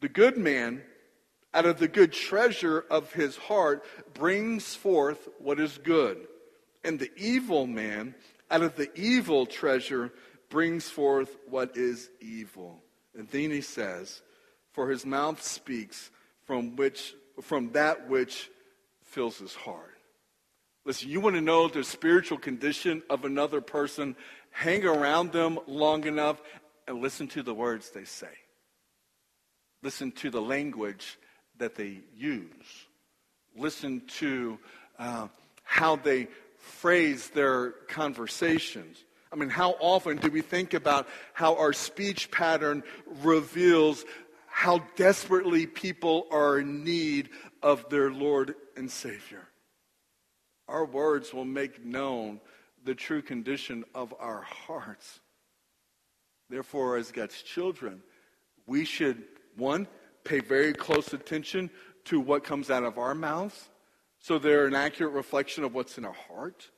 The 0.00 0.08
good 0.08 0.38
man, 0.38 0.82
out 1.52 1.66
of 1.66 1.78
the 1.78 1.88
good 1.88 2.12
treasure 2.12 2.84
of 2.90 3.12
his 3.12 3.36
heart, 3.36 3.84
brings 4.14 4.74
forth 4.74 5.28
what 5.38 5.60
is 5.60 5.78
good. 5.78 6.26
And 6.84 6.98
the 6.98 7.10
evil 7.16 7.66
man, 7.66 8.14
out 8.50 8.62
of 8.62 8.76
the 8.76 8.90
evil 8.98 9.46
treasure, 9.46 10.12
brings 10.48 10.88
forth 10.88 11.36
what 11.48 11.76
is 11.76 12.10
evil. 12.20 12.82
And 13.16 13.28
then 13.28 13.50
he 13.50 13.60
says, 13.60 14.22
For 14.72 14.88
his 14.88 15.04
mouth 15.04 15.42
speaks 15.42 16.10
from 16.44 16.76
which 16.76 17.14
from 17.42 17.72
that 17.72 18.08
which 18.08 18.50
fills 19.02 19.38
his 19.38 19.54
heart. 19.54 19.96
Listen, 20.84 21.08
you 21.08 21.20
want 21.20 21.36
to 21.36 21.42
know 21.42 21.68
the 21.68 21.84
spiritual 21.84 22.38
condition 22.38 23.02
of 23.10 23.24
another 23.24 23.60
person, 23.60 24.16
hang 24.50 24.84
around 24.84 25.32
them 25.32 25.58
long 25.66 26.06
enough 26.06 26.40
and 26.86 27.00
listen 27.00 27.28
to 27.28 27.42
the 27.42 27.54
words 27.54 27.90
they 27.90 28.04
say. 28.04 28.28
Listen 29.82 30.12
to 30.12 30.30
the 30.30 30.42
language 30.42 31.18
that 31.58 31.74
they 31.74 32.00
use. 32.14 32.86
Listen 33.56 34.02
to 34.18 34.58
uh, 34.98 35.28
how 35.62 35.96
they 35.96 36.28
phrase 36.58 37.30
their 37.30 37.70
conversations. 37.88 39.04
I 39.32 39.36
mean, 39.36 39.48
how 39.48 39.76
often 39.80 40.18
do 40.18 40.30
we 40.30 40.42
think 40.42 40.74
about 40.74 41.08
how 41.32 41.56
our 41.56 41.72
speech 41.72 42.30
pattern 42.30 42.82
reveals 43.22 44.04
how 44.46 44.82
desperately 44.96 45.66
people 45.66 46.26
are 46.30 46.58
in 46.58 46.84
need 46.84 47.30
of 47.62 47.88
their 47.88 48.10
Lord 48.10 48.54
and 48.76 48.90
Savior? 48.90 49.48
Our 50.68 50.84
words 50.84 51.32
will 51.32 51.44
make 51.44 51.84
known 51.84 52.40
the 52.84 52.94
true 52.94 53.22
condition 53.22 53.84
of 53.94 54.14
our 54.18 54.42
hearts. 54.42 55.20
Therefore, 56.48 56.96
as 56.96 57.12
God's 57.12 57.40
children, 57.42 58.02
we 58.66 58.84
should 58.84 59.22
one, 59.60 59.86
pay 60.24 60.40
very 60.40 60.72
close 60.72 61.12
attention 61.12 61.70
to 62.06 62.18
what 62.18 62.42
comes 62.42 62.70
out 62.70 62.82
of 62.82 62.98
our 62.98 63.14
mouths 63.14 63.68
so 64.18 64.38
they're 64.38 64.66
an 64.66 64.74
accurate 64.74 65.12
reflection 65.12 65.64
of 65.64 65.74
what's 65.74 65.96
in 65.96 66.04
our 66.04 66.12
heart. 66.12 66.70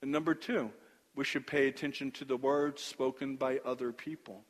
And 0.00 0.12
number 0.12 0.34
two, 0.34 0.70
we 1.16 1.24
should 1.24 1.46
pay 1.46 1.68
attention 1.68 2.10
to 2.12 2.24
the 2.24 2.36
words 2.36 2.82
spoken 2.82 3.36
by 3.36 3.60
other 3.64 3.92
people 3.92 4.44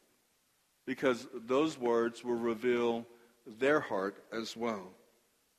because 0.86 1.26
those 1.34 1.78
words 1.78 2.22
will 2.22 2.34
reveal 2.34 3.06
their 3.46 3.80
heart 3.80 4.22
as 4.32 4.56
well. 4.56 4.90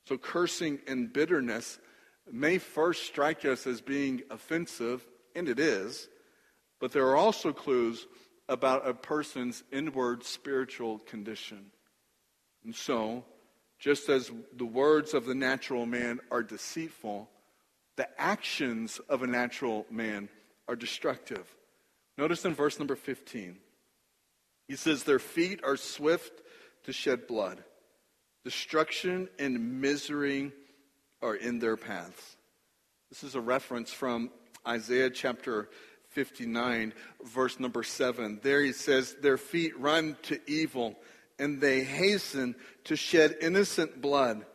So 0.07 0.17
cursing 0.17 0.79
and 0.87 1.11
bitterness 1.11 1.79
may 2.31 2.59
first 2.59 3.03
strike 3.03 3.45
us 3.45 3.65
as 3.65 3.81
being 3.81 4.21
offensive, 4.29 5.05
and 5.35 5.49
it 5.49 5.59
is, 5.59 6.07
but 6.79 6.91
there 6.91 7.07
are 7.07 7.15
also 7.15 7.53
clues 7.53 8.05
about 8.47 8.87
a 8.87 8.93
person's 8.93 9.63
inward 9.71 10.23
spiritual 10.23 10.99
condition. 10.99 11.71
And 12.65 12.75
so, 12.75 13.23
Just 13.77 14.09
as 14.09 14.31
the 14.55 14.65
words 14.65 15.13
of 15.13 15.25
the 15.25 15.35
natural 15.35 15.85
man 15.85 16.19
are 16.31 16.41
deceitful, 16.41 17.29
the 17.97 18.07
actions 18.19 18.99
of 19.09 19.21
a 19.21 19.27
natural 19.27 19.85
man 19.91 20.29
are 20.67 20.75
destructive. 20.75 21.45
Notice 22.17 22.45
in 22.45 22.55
verse 22.55 22.79
number 22.79 22.95
15, 22.95 23.57
he 24.67 24.75
says, 24.75 25.03
Their 25.03 25.19
feet 25.19 25.59
are 25.63 25.77
swift 25.77 26.41
to 26.85 26.93
shed 26.93 27.27
blood. 27.27 27.63
Destruction 28.43 29.27
and 29.37 29.81
misery 29.81 30.51
are 31.21 31.35
in 31.35 31.59
their 31.59 31.77
paths. 31.77 32.37
This 33.09 33.23
is 33.23 33.35
a 33.35 33.41
reference 33.41 33.91
from 33.91 34.31
Isaiah 34.67 35.09
chapter 35.09 35.69
59, 36.09 36.93
verse 37.25 37.59
number 37.59 37.83
7. 37.83 38.39
There 38.41 38.61
he 38.61 38.71
says, 38.71 39.15
Their 39.21 39.37
feet 39.37 39.77
run 39.77 40.15
to 40.23 40.39
evil, 40.49 40.95
and 41.39 41.61
they 41.61 41.83
hasten 41.83 42.55
to 42.85 42.95
shed 42.95 43.35
innocent 43.41 44.01
blood. 44.01 44.45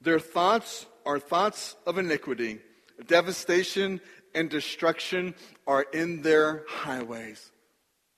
Their 0.00 0.20
thoughts 0.20 0.86
are 1.04 1.18
thoughts 1.18 1.76
of 1.86 1.98
iniquity. 1.98 2.60
Devastation 3.06 4.00
and 4.34 4.48
destruction 4.48 5.34
are 5.66 5.84
in 5.92 6.22
their 6.22 6.64
highways. 6.68 7.50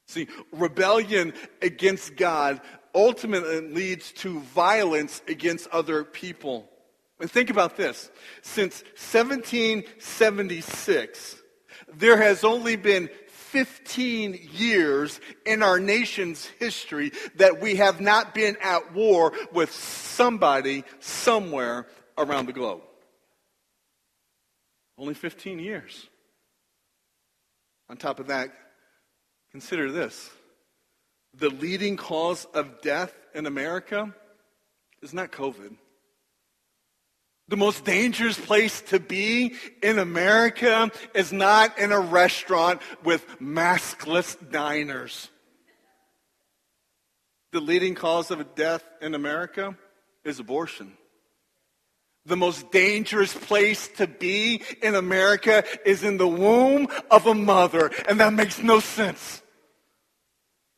See, 0.07 0.29
rebellion 0.53 1.33
against 1.63 2.15
God 2.17 2.61
ultimately 2.95 3.63
leads 3.69 4.13
to 4.13 4.41
violence 4.41 5.23
against 5.27 5.67
other 5.69 6.05
people. 6.05 6.69
And 7.21 7.31
think 7.31 7.49
about 7.51 7.77
this. 7.77 8.11
Since 8.43 8.83
1776, 9.13 11.37
there 11.97 12.17
has 12.17 12.43
only 12.45 12.77
been 12.77 13.09
15 13.55 14.49
years 14.51 15.21
in 15.47 15.63
our 15.63 15.79
nation's 15.79 16.45
history 16.59 17.13
that 17.37 17.61
we 17.61 17.77
have 17.77 18.01
not 18.01 18.35
been 18.35 18.57
at 18.61 18.93
war 18.93 19.33
with 19.53 19.71
somebody 19.71 20.83
somewhere 20.99 21.87
around 22.19 22.47
the 22.47 22.53
globe. 22.53 22.83
Only 24.99 25.15
15 25.15 25.61
years. 25.61 26.09
On 27.89 27.97
top 27.97 28.19
of 28.19 28.27
that, 28.27 28.51
consider 29.53 29.93
this 29.93 30.31
the 31.33 31.51
leading 31.51 31.97
cause 31.97 32.47
of 32.55 32.83
death 32.83 33.15
in 33.37 33.47
America 33.47 34.13
is 35.01 35.15
not 35.15 35.31
COVID. 35.31 35.77
The 37.49 37.57
most 37.57 37.85
dangerous 37.85 38.41
place 38.41 38.81
to 38.83 38.99
be 38.99 39.55
in 39.83 39.99
America 39.99 40.91
is 41.15 41.33
not 41.33 41.79
in 41.79 41.93
a 41.93 42.01
restaurant 42.01 42.81
with 43.05 43.27
maskless 43.39 44.37
diners. 44.51 45.29
The 47.53 47.61
leading 47.61 47.95
cause 47.95 48.31
of 48.31 48.55
death 48.55 48.83
in 49.03 49.15
America 49.15 49.77
is 50.25 50.41
abortion. 50.41 50.97
The 52.27 52.37
most 52.37 52.73
dangerous 52.73 53.35
place 53.35 53.89
to 53.99 54.07
be 54.07 54.63
in 54.83 54.95
America 54.95 55.63
is 55.85 56.03
in 56.03 56.17
the 56.17 56.27
womb 56.27 56.89
of 57.11 57.27
a 57.27 57.35
mother, 57.35 57.91
and 58.09 58.19
that 58.21 58.33
makes 58.33 58.59
no 58.59 58.81
sense. 58.81 59.43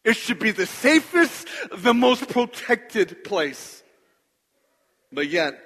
It 0.04 0.16
should 0.16 0.40
be 0.40 0.50
the 0.50 0.66
safest, 0.66 1.48
the 1.70 1.94
most 1.94 2.28
protected 2.28 3.22
place. 3.22 3.84
But 5.12 5.28
yet, 5.28 5.58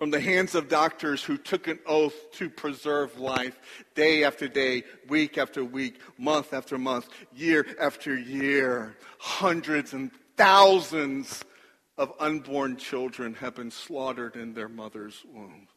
from 0.00 0.10
the 0.10 0.18
hands 0.18 0.54
of 0.54 0.66
doctors 0.66 1.22
who 1.22 1.36
took 1.36 1.68
an 1.68 1.78
oath 1.84 2.32
to 2.32 2.48
preserve 2.48 3.18
life 3.18 3.60
day 3.94 4.24
after 4.24 4.48
day, 4.48 4.82
week 5.10 5.36
after 5.36 5.62
week, 5.62 6.00
month 6.16 6.54
after 6.54 6.78
month, 6.78 7.06
year 7.36 7.66
after 7.78 8.16
year. 8.16 8.96
Hundreds 9.18 9.92
and 9.92 10.10
thousands 10.38 11.44
of 11.98 12.14
unborn 12.18 12.78
children 12.78 13.34
have 13.34 13.54
been 13.54 13.70
slaughtered 13.70 14.36
in 14.36 14.54
their 14.54 14.70
mother's 14.70 15.22
womb. 15.34 15.68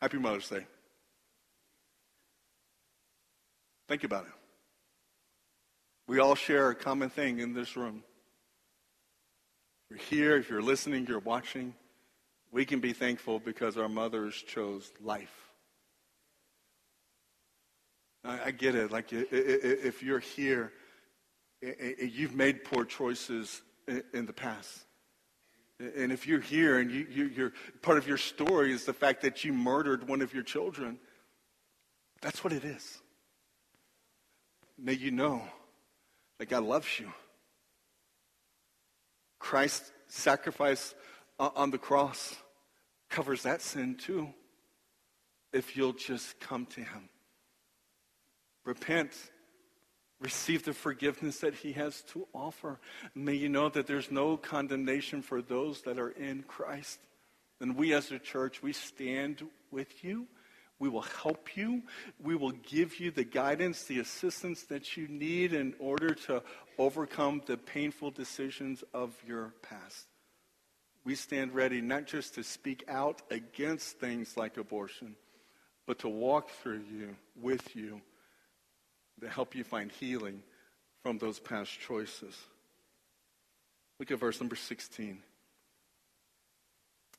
Happy 0.00 0.18
Mother's 0.18 0.48
Day. 0.48 0.64
Think 3.88 4.04
about 4.04 4.26
it. 4.26 4.32
We 6.06 6.20
all 6.20 6.36
share 6.36 6.70
a 6.70 6.76
common 6.76 7.10
thing 7.10 7.40
in 7.40 7.54
this 7.54 7.76
room 7.76 8.04
you're 9.90 9.98
here, 9.98 10.36
if 10.36 10.48
you're 10.48 10.62
listening, 10.62 11.06
you're 11.06 11.18
watching, 11.18 11.74
we 12.52 12.64
can 12.64 12.80
be 12.80 12.92
thankful 12.92 13.38
because 13.38 13.76
our 13.76 13.88
mothers 13.88 14.34
chose 14.34 14.90
life. 15.02 15.34
I, 18.24 18.46
I 18.46 18.50
get 18.50 18.74
it. 18.74 18.90
Like, 18.90 19.06
if 19.10 20.02
you're 20.02 20.20
here, 20.20 20.72
you've 21.60 22.34
made 22.34 22.64
poor 22.64 22.84
choices 22.84 23.62
in 24.12 24.26
the 24.26 24.32
past. 24.32 24.84
And 25.78 26.12
if 26.12 26.26
you're 26.26 26.40
here 26.40 26.78
and 26.78 26.90
you, 26.90 27.06
you, 27.10 27.46
are 27.46 27.52
part 27.80 27.96
of 27.96 28.06
your 28.06 28.18
story 28.18 28.72
is 28.72 28.84
the 28.84 28.92
fact 28.92 29.22
that 29.22 29.44
you 29.44 29.52
murdered 29.52 30.06
one 30.06 30.20
of 30.20 30.34
your 30.34 30.42
children, 30.42 30.98
that's 32.20 32.44
what 32.44 32.52
it 32.52 32.64
is. 32.64 32.98
May 34.78 34.92
you 34.92 35.10
know 35.10 35.42
that 36.38 36.50
God 36.50 36.64
loves 36.64 36.98
you. 36.98 37.10
Christ's 39.40 39.90
sacrifice 40.06 40.94
uh, 41.40 41.50
on 41.56 41.70
the 41.70 41.78
cross 41.78 42.36
covers 43.08 43.42
that 43.42 43.60
sin 43.60 43.96
too. 43.96 44.28
If 45.52 45.76
you'll 45.76 45.94
just 45.94 46.38
come 46.38 46.66
to 46.66 46.80
him, 46.80 47.08
repent, 48.64 49.10
receive 50.20 50.64
the 50.64 50.72
forgiveness 50.72 51.38
that 51.38 51.54
he 51.54 51.72
has 51.72 52.02
to 52.12 52.28
offer. 52.32 52.78
May 53.16 53.34
you 53.34 53.48
know 53.48 53.68
that 53.70 53.88
there's 53.88 54.12
no 54.12 54.36
condemnation 54.36 55.22
for 55.22 55.42
those 55.42 55.82
that 55.82 55.98
are 55.98 56.10
in 56.10 56.44
Christ. 56.44 57.00
And 57.60 57.76
we 57.76 57.92
as 57.94 58.12
a 58.12 58.18
church, 58.18 58.62
we 58.62 58.72
stand 58.72 59.42
with 59.72 60.04
you. 60.04 60.28
We 60.80 60.88
will 60.88 61.02
help 61.02 61.56
you. 61.56 61.82
We 62.18 62.34
will 62.34 62.52
give 62.52 62.98
you 62.98 63.10
the 63.10 63.22
guidance, 63.22 63.84
the 63.84 64.00
assistance 64.00 64.62
that 64.64 64.96
you 64.96 65.06
need 65.06 65.52
in 65.52 65.74
order 65.78 66.14
to 66.26 66.42
overcome 66.78 67.42
the 67.46 67.58
painful 67.58 68.10
decisions 68.10 68.82
of 68.94 69.14
your 69.26 69.52
past. 69.62 70.06
We 71.04 71.14
stand 71.14 71.54
ready 71.54 71.82
not 71.82 72.06
just 72.06 72.34
to 72.34 72.42
speak 72.42 72.82
out 72.88 73.20
against 73.30 74.00
things 74.00 74.38
like 74.38 74.56
abortion, 74.56 75.16
but 75.86 75.98
to 76.00 76.08
walk 76.08 76.48
through 76.62 76.82
you, 76.90 77.14
with 77.40 77.76
you, 77.76 78.00
to 79.20 79.28
help 79.28 79.54
you 79.54 79.64
find 79.64 79.92
healing 79.92 80.42
from 81.02 81.18
those 81.18 81.38
past 81.38 81.78
choices. 81.78 82.36
Look 83.98 84.10
at 84.10 84.18
verse 84.18 84.40
number 84.40 84.56
16. 84.56 85.18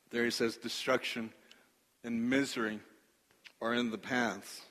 There 0.10 0.26
he 0.26 0.32
says, 0.32 0.58
Destruction 0.58 1.32
and 2.04 2.28
misery 2.28 2.80
are 3.62 3.74
in 3.74 3.92
the 3.92 3.98
paths. 3.98 4.62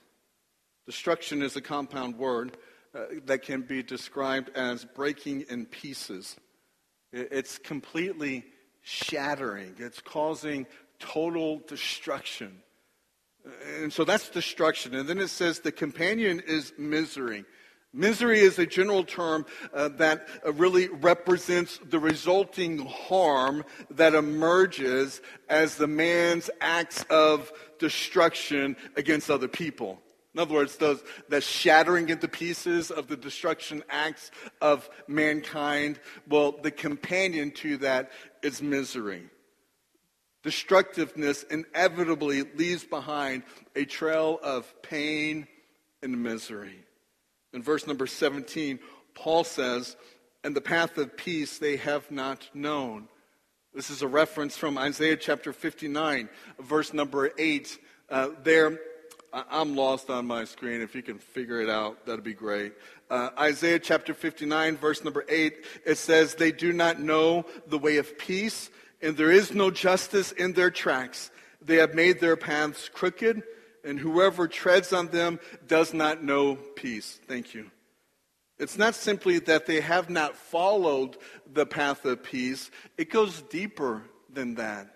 Destruction 0.87 1.43
is 1.43 1.57
a 1.57 1.61
compound 1.61 2.17
word 2.17 2.57
uh, 2.95 3.05
that 3.27 3.43
can 3.43 3.63
be 3.63 3.83
described 3.83 4.51
as 4.57 4.85
breaking 4.85 5.43
in 5.43 5.67
pieces. 5.67 6.37
It's 7.13 7.59
completely 7.59 8.45
shattering, 8.83 9.75
it's 9.79 10.01
causing 10.01 10.67
total 10.99 11.61
destruction. 11.67 12.63
And 13.81 13.93
so 13.93 14.05
that's 14.05 14.29
destruction. 14.29 14.95
And 14.95 15.09
then 15.09 15.19
it 15.19 15.29
says 15.29 15.61
the 15.61 15.73
companion 15.73 16.43
is 16.47 16.73
misery. 16.77 17.45
Misery 17.93 18.39
is 18.39 18.59
a 18.59 18.67
general 18.67 19.03
term 19.03 19.45
uh, 19.75 19.89
that 19.89 20.29
uh, 20.47 20.53
really 20.53 20.89
represents 20.89 21.81
the 21.85 21.99
resulting 21.99 22.79
harm 22.87 23.65
that 23.91 24.15
emerges 24.15 25.21
as 25.49 25.75
the 25.75 25.89
man's 25.89 26.51
acts 26.61 27.05
of 27.11 27.53
destruction 27.81 28.77
against 28.97 29.29
other 29.29 29.49
people. 29.49 30.01
In 30.35 30.41
other 30.41 30.55
words, 30.55 30.77
those, 30.77 31.03
the 31.29 31.41
shattering 31.41 32.09
into 32.09 32.29
pieces 32.29 32.93
of 32.93 33.09
the 33.09 33.17
destruction 33.17 33.83
acts 33.91 34.31
of 34.61 34.89
mankind, 35.09 35.99
well, 36.29 36.53
the 36.53 36.71
companion 36.71 37.51
to 37.53 37.79
that 37.79 38.13
is 38.41 38.63
misery. 38.63 39.25
Destructiveness 40.45 41.43
inevitably 41.43 42.45
leaves 42.55 42.85
behind 42.85 43.43
a 43.75 43.85
trail 43.85 44.39
of 44.45 44.73
pain 44.83 45.49
and 46.03 46.23
misery. 46.23 46.85
In 47.53 47.63
verse 47.63 47.87
number 47.87 48.07
17, 48.07 48.79
Paul 49.15 49.45
says, 49.45 49.97
And 50.45 50.55
the 50.55 50.61
path 50.61 50.99
of 50.99 51.17
peace 51.17 51.59
they 51.59 51.77
have 51.77 52.11
not 52.11 52.49
known. 52.55 53.09
This 53.75 53.91
is 53.91 54.03
a 54.03 54.09
reference 54.09 54.57
from 54.57 54.79
Isaiah 54.79 55.17
chapter 55.17 55.53
59, 55.53 56.29
verse 56.61 56.93
number 56.93 57.31
8. 57.39 57.79
Uh, 58.09 58.29
there, 58.43 58.79
I'm 59.33 59.77
lost 59.77 60.11
on 60.11 60.27
my 60.27 60.45
screen. 60.45 60.81
If 60.81 60.95
you 60.95 61.03
can 61.03 61.19
figure 61.19 61.61
it 61.61 61.71
out, 61.71 62.07
that'd 62.07 62.25
be 62.25 62.35
great. 62.35 62.73
Uh, 63.09 63.31
Isaiah 63.39 63.79
chapter 63.79 64.15
59, 64.15 64.77
verse 64.77 65.05
number 65.05 65.25
8, 65.29 65.65
it 65.87 65.99
says, 65.99 66.35
They 66.35 66.53
do 66.53 66.73
not 66.73 67.01
know 67.01 67.47
the 67.67 67.79
way 67.79 67.99
of 67.99 68.19
peace, 68.19 68.71
and 69.03 69.17
there 69.17 69.31
is 69.31 69.53
no 69.53 69.71
justice 69.71 70.33
in 70.33 70.53
their 70.53 70.71
tracks. 70.71 71.31
They 71.63 71.77
have 71.77 71.95
made 71.95 72.21
their 72.21 72.37
paths 72.37 72.89
crooked 72.89 73.43
and 73.85 73.99
whoever 73.99 74.49
treads 74.49 74.93
on 74.93 75.09
them 75.09 75.41
does 75.67 75.93
not 75.95 76.23
know 76.23 76.55
peace. 76.55 77.19
Thank 77.27 77.55
you. 77.55 77.71
It's 78.59 78.77
not 78.77 78.95
simply 78.95 79.39
that 79.41 79.67
they 79.67 79.81
have 79.81 80.11
not 80.11 80.37
followed 80.37 81.17
the 81.51 81.65
path 81.65 82.05
of 82.05 82.23
peace, 82.23 82.71
it 82.99 83.11
goes 83.11 83.43
deeper 83.43 84.03
than 84.33 84.57
that. 84.57 84.95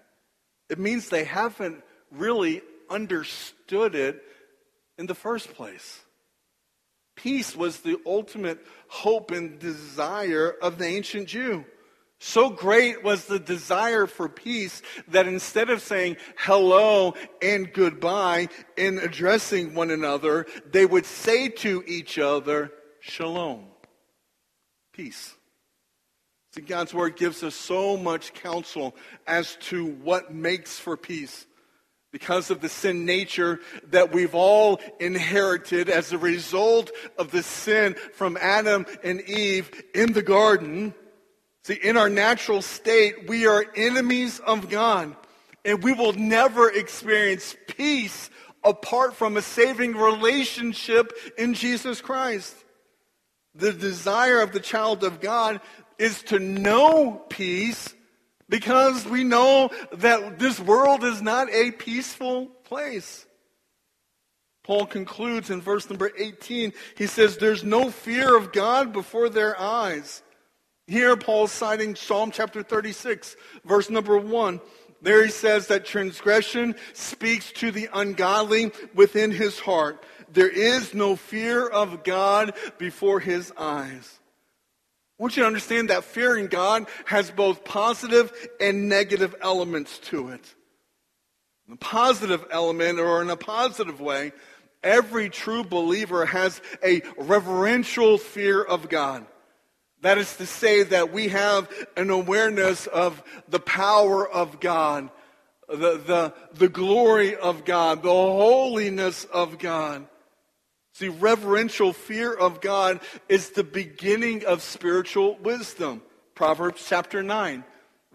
It 0.68 0.79
means 0.79 1.09
they 1.09 1.25
haven't 1.25 1.83
really 2.11 2.62
understood 2.90 3.94
it 3.94 4.23
in 4.99 5.07
the 5.07 5.14
first 5.14 5.55
place. 5.55 6.05
Peace 7.16 7.57
was 7.57 7.81
the 7.81 7.99
ultimate 8.05 8.59
hope 8.88 9.31
and 9.31 9.59
desire 9.59 10.55
of 10.61 10.79
the 10.79 10.87
ancient 10.87 11.29
Jew. 11.29 11.64
So 12.20 12.48
great 12.48 13.03
was 13.03 13.27
the 13.27 13.38
desire 13.38 14.07
for 14.07 14.29
peace 14.29 14.83
that 15.09 15.27
instead 15.27 15.68
of 15.68 15.83
saying 15.83 16.16
hello 16.38 17.14
and 17.42 17.72
goodbye 17.72 18.48
in 18.77 18.98
addressing 18.98 19.74
one 19.74 19.90
another, 19.90 20.46
they 20.70 20.87
would 20.87 21.07
say 21.07 21.48
to 21.48 21.85
each 21.87 22.18
other, 22.18 22.72
Shalom, 23.00 23.66
peace. 24.92 25.35
See, 26.55 26.61
God's 26.61 26.94
word 26.94 27.16
gives 27.16 27.42
us 27.42 27.55
so 27.55 27.96
much 27.96 28.33
counsel 28.33 28.94
as 29.27 29.57
to 29.57 29.85
what 29.85 30.33
makes 30.33 30.79
for 30.79 30.96
peace. 30.96 31.46
Because 32.12 32.48
of 32.48 32.61
the 32.61 32.68
sin 32.68 33.05
nature 33.05 33.59
that 33.88 34.12
we've 34.12 34.37
all 34.37 34.81
inherited 35.00 35.90
as 35.90 36.12
a 36.12 36.18
result 36.18 36.92
of 37.18 37.33
the 37.33 37.42
sin 37.42 37.96
from 38.12 38.38
Adam 38.40 38.87
and 39.03 39.20
Eve 39.22 39.83
in 39.96 40.12
the 40.12 40.22
garden. 40.22 40.94
See, 41.64 41.74
in 41.74 41.96
our 41.96 42.11
natural 42.11 42.61
state, 42.61 43.27
we 43.29 43.46
are 43.46 43.64
enemies 43.74 44.38
of 44.40 44.68
God. 44.68 45.16
And 45.64 45.83
we 45.83 45.94
will 45.94 46.12
never 46.12 46.68
experience 46.70 47.57
peace 47.66 48.29
apart 48.62 49.14
from 49.14 49.37
a 49.37 49.42
saving 49.42 49.96
relationship 49.96 51.12
in 51.38 51.55
Jesus 51.55 52.03
Christ. 52.03 52.55
The 53.55 53.72
desire 53.72 54.40
of 54.40 54.53
the 54.53 54.61
child 54.61 55.05
of 55.05 55.20
God 55.20 55.61
is 55.98 56.22
to 56.24 56.38
know 56.38 57.22
peace 57.31 57.94
because 58.48 59.07
we 59.07 59.24
know 59.24 59.70
that 59.92 60.38
this 60.38 60.61
world 60.61 61.03
is 61.03 61.22
not 61.22 61.48
a 61.50 61.70
peaceful 61.70 62.46
place. 62.64 63.24
Paul 64.64 64.85
concludes 64.87 65.50
in 65.50 65.62
verse 65.62 65.88
number 65.88 66.11
18. 66.16 66.74
He 66.96 67.07
says, 67.07 67.38
There's 67.38 67.64
no 67.64 67.90
fear 67.90 68.37
of 68.37 68.53
God 68.53 68.92
before 68.92 69.31
their 69.31 69.59
eyes. 69.59 70.22
Here, 70.87 71.16
Paul's 71.16 71.53
citing 71.53 71.94
Psalm 71.94 72.31
chapter 72.31 72.62
36, 72.62 73.37
verse 73.64 73.88
number 73.88 74.18
1. 74.18 74.61
There 75.01 75.25
he 75.25 75.31
says 75.31 75.68
that 75.68 75.87
transgression 75.87 76.75
speaks 76.92 77.53
to 77.53 77.70
the 77.70 77.88
ungodly 77.92 78.70
within 78.94 79.31
his 79.31 79.59
heart. 79.59 80.05
There 80.33 80.49
is 80.49 80.92
no 80.92 81.16
fear 81.16 81.66
of 81.66 82.05
God 82.05 82.55
before 82.79 83.20
his 83.20 83.53
eyes. 83.57 84.18
I 85.18 85.23
want 85.23 85.37
you 85.37 85.42
to 85.42 85.47
understand 85.47 85.90
that 85.90 86.05
fearing 86.05 86.49
God 86.49 86.87
has 87.07 87.31
both 87.31 87.64
positive 87.64 88.33
and 88.61 88.88
negative 88.88 89.35
elements 89.40 89.99
to 90.11 90.31
it. 90.31 90.55
The 91.68 91.77
positive 91.77 92.44
element, 92.51 92.99
or 92.99 93.23
in 93.23 93.31
a 93.31 93.37
positive 93.37 94.01
way, 94.01 94.33
every 94.83 95.31
true 95.31 95.64
believer 95.64 96.27
has 96.27 96.61
a 96.83 97.01
reverential 97.16 98.18
fear 98.18 98.62
of 98.62 98.90
God. 98.90 99.25
That 100.04 100.18
is 100.18 100.36
to 100.36 100.44
say, 100.44 100.82
that 100.82 101.14
we 101.14 101.28
have 101.28 101.66
an 101.96 102.10
awareness 102.10 102.86
of 102.86 103.22
the 103.48 103.58
power 103.58 104.28
of 104.28 104.60
God, 104.60 105.08
the, 105.66 105.96
the, 105.96 106.34
the 106.52 106.68
glory 106.68 107.34
of 107.34 107.64
God, 107.64 108.02
the 108.02 108.10
holiness 108.10 109.24
of 109.24 109.58
God. 109.58 110.06
See, 110.92 111.08
reverential 111.08 111.94
fear 111.94 112.34
of 112.34 112.60
God 112.60 113.00
is 113.30 113.48
the 113.48 113.64
beginning 113.64 114.44
of 114.44 114.60
spiritual 114.60 115.38
wisdom. 115.38 116.02
Proverbs 116.34 116.84
chapter 116.86 117.22
9, 117.22 117.64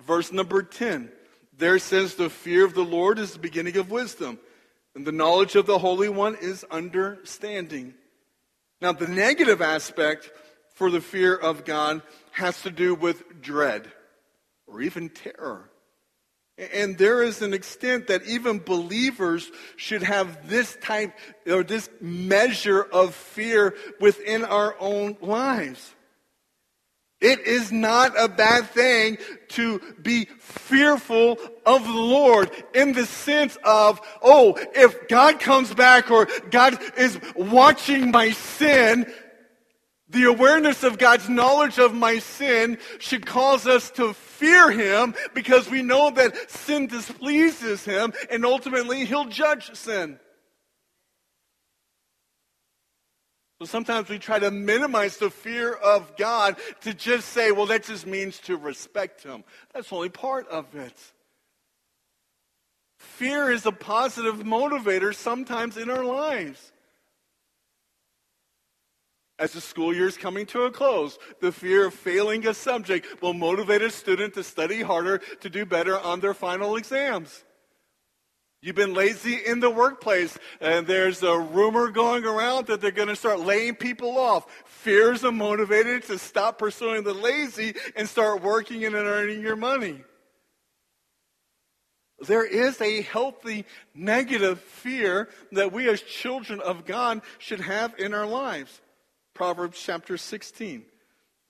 verse 0.06 0.32
number 0.32 0.62
10. 0.62 1.12
There 1.58 1.80
says, 1.80 2.13
The 2.13 2.30
fear 2.30 2.65
of 2.65 2.75
the 2.75 2.86
Lord 2.86 3.17
is 3.17 3.34
the 3.34 3.39
beginning 3.39 3.78
of 3.78 3.89
wisdom, 3.89 4.38
and 4.93 5.08
the 5.08 5.12
knowledge 5.12 5.56
of 5.56 5.65
the 5.65 5.80
Holy 5.80 6.08
One 6.08 6.36
is 6.36 6.63
understanding. 6.69 7.95
Now, 8.80 8.91
the 8.91 9.08
negative 9.08 9.60
aspect 9.60 10.30
for 10.80 10.89
the 10.89 11.02
fear 11.02 11.36
of 11.36 11.65
God 11.65 12.02
has 12.32 12.62
to 12.62 12.72
do 12.72 12.96
with 12.96 13.42
dread 13.42 13.92
or 14.65 14.82
even 14.82 15.10
terror. 15.10 15.70
And 16.58 16.98
there 16.98 17.22
is 17.22 17.42
an 17.42 17.54
extent 17.54 18.08
that 18.08 18.24
even 18.24 18.60
believers 18.60 19.52
should 19.76 20.04
have 20.04 20.48
this 20.48 20.78
type 20.82 21.13
or 21.46 21.63
this 21.63 21.89
measure 22.00 22.82
of 22.82 23.13
fear 23.13 23.76
within 24.00 24.46
our 24.46 24.74
own 24.80 25.18
lives. 25.22 25.96
It 27.20 27.42
is 27.42 27.74
not 27.74 28.13
a 28.18 28.30
bad 28.30 28.70
thing 28.70 29.18
to 29.50 29.82
be 30.02 30.30
fearful 30.39 31.38
of 31.65 31.84
the 31.84 31.92
Lord 31.92 32.52
in 32.74 32.94
the 32.94 33.06
sense 33.06 33.58
of, 33.65 34.00
oh, 34.22 34.58
if 34.74 35.10
God 35.10 35.42
comes 35.42 35.74
back 35.74 36.10
or 36.10 36.30
God 36.50 36.80
is 36.98 37.20
watching 37.36 38.12
my 38.12 38.32
sin, 38.32 39.12
the 40.10 40.24
awareness 40.24 40.84
of 40.84 40.98
God's 40.98 41.30
knowledge 41.30 41.78
of 41.78 41.93
my 41.93 42.19
sin 42.19 42.78
should 42.98 43.26
cause 43.26 43.67
us 43.67 43.91
to 43.91 44.13
fear 44.13 44.72
Him 44.72 45.13
because 45.34 45.69
we 45.69 45.82
know 45.82 46.10
that 46.12 46.50
sin 46.50 46.88
displeases 46.88 47.86
Him 47.86 48.13
and 48.32 48.45
ultimately 48.45 49.06
He'll 49.06 49.26
judge 49.26 49.74
sin. 49.76 50.19
So 53.62 53.65
sometimes 53.65 54.08
we 54.08 54.19
try 54.19 54.39
to 54.39 54.52
minimize 54.52 55.17
the 55.17 55.30
fear 55.30 55.74
of 55.74 56.15
God 56.15 56.56
to 56.82 56.93
just 56.93 57.30
say, 57.30 57.52
well, 57.52 57.65
that 57.65 57.84
just 57.84 58.08
means 58.08 58.39
to 58.41 58.56
respect 58.56 59.22
Him. 59.24 59.43
That's 59.74 59.91
only 59.91 60.10
part 60.10 60.48
of 60.48 60.74
it. 60.76 60.98
Fear 62.98 63.52
is 63.52 63.65
a 63.65 63.72
positive 63.72 64.38
motivator 64.38 65.13
sometimes 65.13 65.78
in 65.78 65.89
our 65.89 66.06
lives. 66.06 66.72
As 69.39 69.54
the 69.54 69.62
school 69.62 69.93
year 69.95 70.08
is 70.08 70.17
coming 70.17 70.45
to 70.47 70.63
a 70.63 70.71
close, 70.71 71.17
the 71.39 71.54
fear 71.54 71.88
of 71.88 71.93
failing 71.93 72.45
a 72.45 72.54
subject 72.54 73.21
will 73.21 73.34
motivate 73.34 73.82
a 73.82 73.89
student 73.89 74.34
to 74.34 74.43
study 74.43 74.82
harder 74.82 75.19
to 75.39 75.49
do 75.49 75.65
better 75.65 75.97
on 75.97 76.19
their 76.19 76.34
final 76.34 76.75
exams. 76.75 77.45
You've 78.62 78.75
been 78.75 78.93
lazy 78.93 79.36
in 79.36 79.62
the 79.62 79.69
workplace, 79.69 80.38
and 80.60 80.86
there's 80.86 81.23
a 81.23 81.39
rumor 81.39 81.88
going 81.89 82.25
around 82.25 82.67
that 82.67 82.82
they're 82.82 82.91
going 82.91 83.08
to 83.08 83.15
start 83.15 83.39
laying 83.39 83.75
people 83.75 84.17
off. 84.17 84.45
Fears 84.65 85.23
are 85.23 85.32
motivated 85.32 86.04
to 86.08 86.17
stop 86.17 86.60
pursuing 86.60 87.04
the 87.04 87.13
lazy 87.13 87.75
and 87.95 88.10
start 88.10 88.43
working 88.43 88.84
and 88.84 88.93
earning 88.93 89.41
your 89.41 89.56
money. 89.56 90.04
There 92.28 92.45
is 92.45 92.82
a 92.82 93.04
healthy 93.04 93.65
negative 93.95 94.60
fear 94.60 95.30
that 95.54 95.71
we 95.71 95.88
as 95.88 96.02
children 96.02 96.60
of 96.60 96.86
God 96.86 97.21
should 97.38 97.62
have 97.62 97.97
in 97.97 98.13
our 98.13 98.28
lives. 98.28 98.82
Proverbs 99.39 99.82
chapter 99.82 100.17
16, 100.17 100.84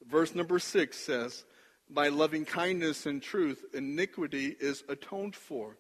verse 0.08 0.36
number 0.36 0.60
6 0.60 0.96
says, 0.96 1.44
By 1.90 2.10
loving 2.10 2.46
kindness 2.46 3.08
and 3.08 3.20
truth, 3.20 3.66
iniquity 3.74 4.56
is 4.60 4.84
atoned 4.88 5.36
for, 5.36 5.76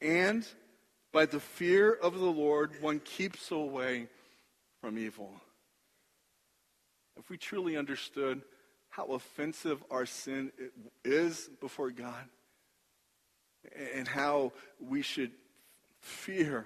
and 0.00 0.46
by 1.12 1.26
the 1.26 1.40
fear 1.40 1.92
of 1.92 2.18
the 2.18 2.24
Lord, 2.24 2.70
one 2.80 3.00
keeps 3.00 3.50
away 3.50 4.06
from 4.80 4.96
evil. 4.96 5.30
If 7.18 7.28
we 7.28 7.36
truly 7.36 7.76
understood 7.76 8.40
how 8.88 9.08
offensive 9.08 9.84
our 9.90 10.06
sin 10.06 10.52
is 11.04 11.50
before 11.60 11.90
God, 11.90 12.24
and 13.94 14.08
how 14.08 14.52
we 14.80 15.02
should 15.02 15.32
fear 16.00 16.64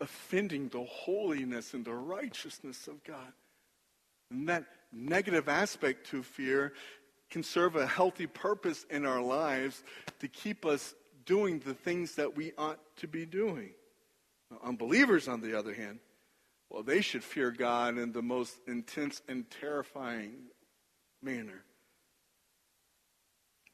offending 0.00 0.70
the 0.70 0.84
holiness 0.84 1.74
and 1.74 1.84
the 1.84 1.92
righteousness 1.92 2.88
of 2.88 3.04
God, 3.04 3.34
and 4.30 4.48
that 4.48 4.64
negative 4.92 5.48
aspect 5.48 6.10
to 6.10 6.22
fear 6.22 6.72
can 7.30 7.42
serve 7.42 7.76
a 7.76 7.86
healthy 7.86 8.26
purpose 8.26 8.84
in 8.90 9.06
our 9.06 9.20
lives 9.20 9.82
to 10.18 10.28
keep 10.28 10.66
us 10.66 10.94
doing 11.24 11.60
the 11.60 11.74
things 11.74 12.16
that 12.16 12.36
we 12.36 12.52
ought 12.58 12.80
to 12.96 13.06
be 13.06 13.24
doing. 13.24 13.70
Unbelievers, 14.64 15.28
on 15.28 15.40
the 15.40 15.56
other 15.56 15.72
hand, 15.72 16.00
well, 16.68 16.82
they 16.82 17.00
should 17.00 17.22
fear 17.22 17.50
God 17.50 17.98
in 17.98 18.12
the 18.12 18.22
most 18.22 18.56
intense 18.66 19.22
and 19.28 19.48
terrifying 19.50 20.34
manner. 21.22 21.62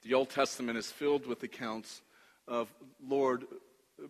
The 0.03 0.15
Old 0.15 0.31
Testament 0.31 0.79
is 0.79 0.91
filled 0.91 1.27
with 1.27 1.43
accounts 1.43 2.03
of 2.47 2.73
Lord 3.07 3.45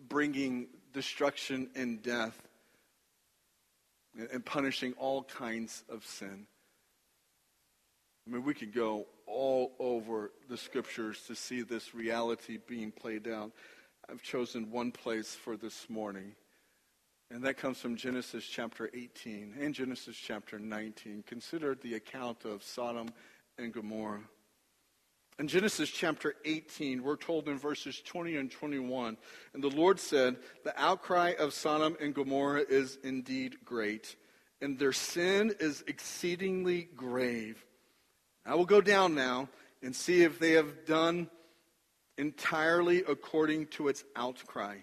bringing 0.07 0.67
destruction 0.93 1.69
and 1.75 2.01
death 2.01 2.46
and 4.31 4.45
punishing 4.45 4.93
all 4.93 5.23
kinds 5.23 5.83
of 5.89 6.05
sin. 6.05 6.47
I 8.27 8.33
mean, 8.33 8.43
we 8.43 8.53
could 8.53 8.73
go 8.73 9.05
all 9.25 9.73
over 9.79 10.31
the 10.49 10.57
scriptures 10.57 11.21
to 11.27 11.35
see 11.35 11.61
this 11.61 11.93
reality 11.95 12.57
being 12.67 12.91
played 12.91 13.27
out. 13.27 13.51
I've 14.09 14.21
chosen 14.21 14.71
one 14.71 14.91
place 14.91 15.35
for 15.35 15.55
this 15.55 15.89
morning. 15.89 16.35
And 17.29 17.43
that 17.43 17.57
comes 17.57 17.79
from 17.79 17.97
Genesis 17.97 18.45
chapter 18.45 18.89
18 18.93 19.55
and 19.59 19.73
Genesis 19.73 20.15
chapter 20.15 20.59
19. 20.59 21.23
Consider 21.27 21.75
the 21.75 21.95
account 21.95 22.45
of 22.45 22.63
Sodom 22.63 23.09
and 23.57 23.73
Gomorrah. 23.73 24.21
In 25.39 25.47
Genesis 25.47 25.89
chapter 25.91 26.33
18, 26.45 27.03
we're 27.03 27.15
told 27.15 27.47
in 27.47 27.59
verses 27.59 28.01
20 28.01 28.37
and 28.37 28.49
21, 28.49 29.17
and 29.53 29.63
the 29.63 29.69
Lord 29.69 29.99
said, 29.99 30.37
The 30.63 30.73
outcry 30.81 31.33
of 31.37 31.53
Sodom 31.53 31.95
and 32.01 32.15
Gomorrah 32.15 32.65
is 32.67 32.97
indeed 33.03 33.57
great, 33.63 34.15
and 34.61 34.79
their 34.79 34.93
sin 34.93 35.53
is 35.59 35.83
exceedingly 35.85 36.89
grave. 36.95 37.63
I 38.47 38.55
will 38.55 38.65
go 38.65 38.81
down 38.81 39.13
now 39.13 39.47
and 39.83 39.95
see 39.95 40.23
if 40.23 40.39
they 40.39 40.53
have 40.53 40.87
done 40.87 41.29
entirely 42.17 43.03
according 43.07 43.67
to 43.67 43.89
its 43.89 44.03
outcry, 44.15 44.77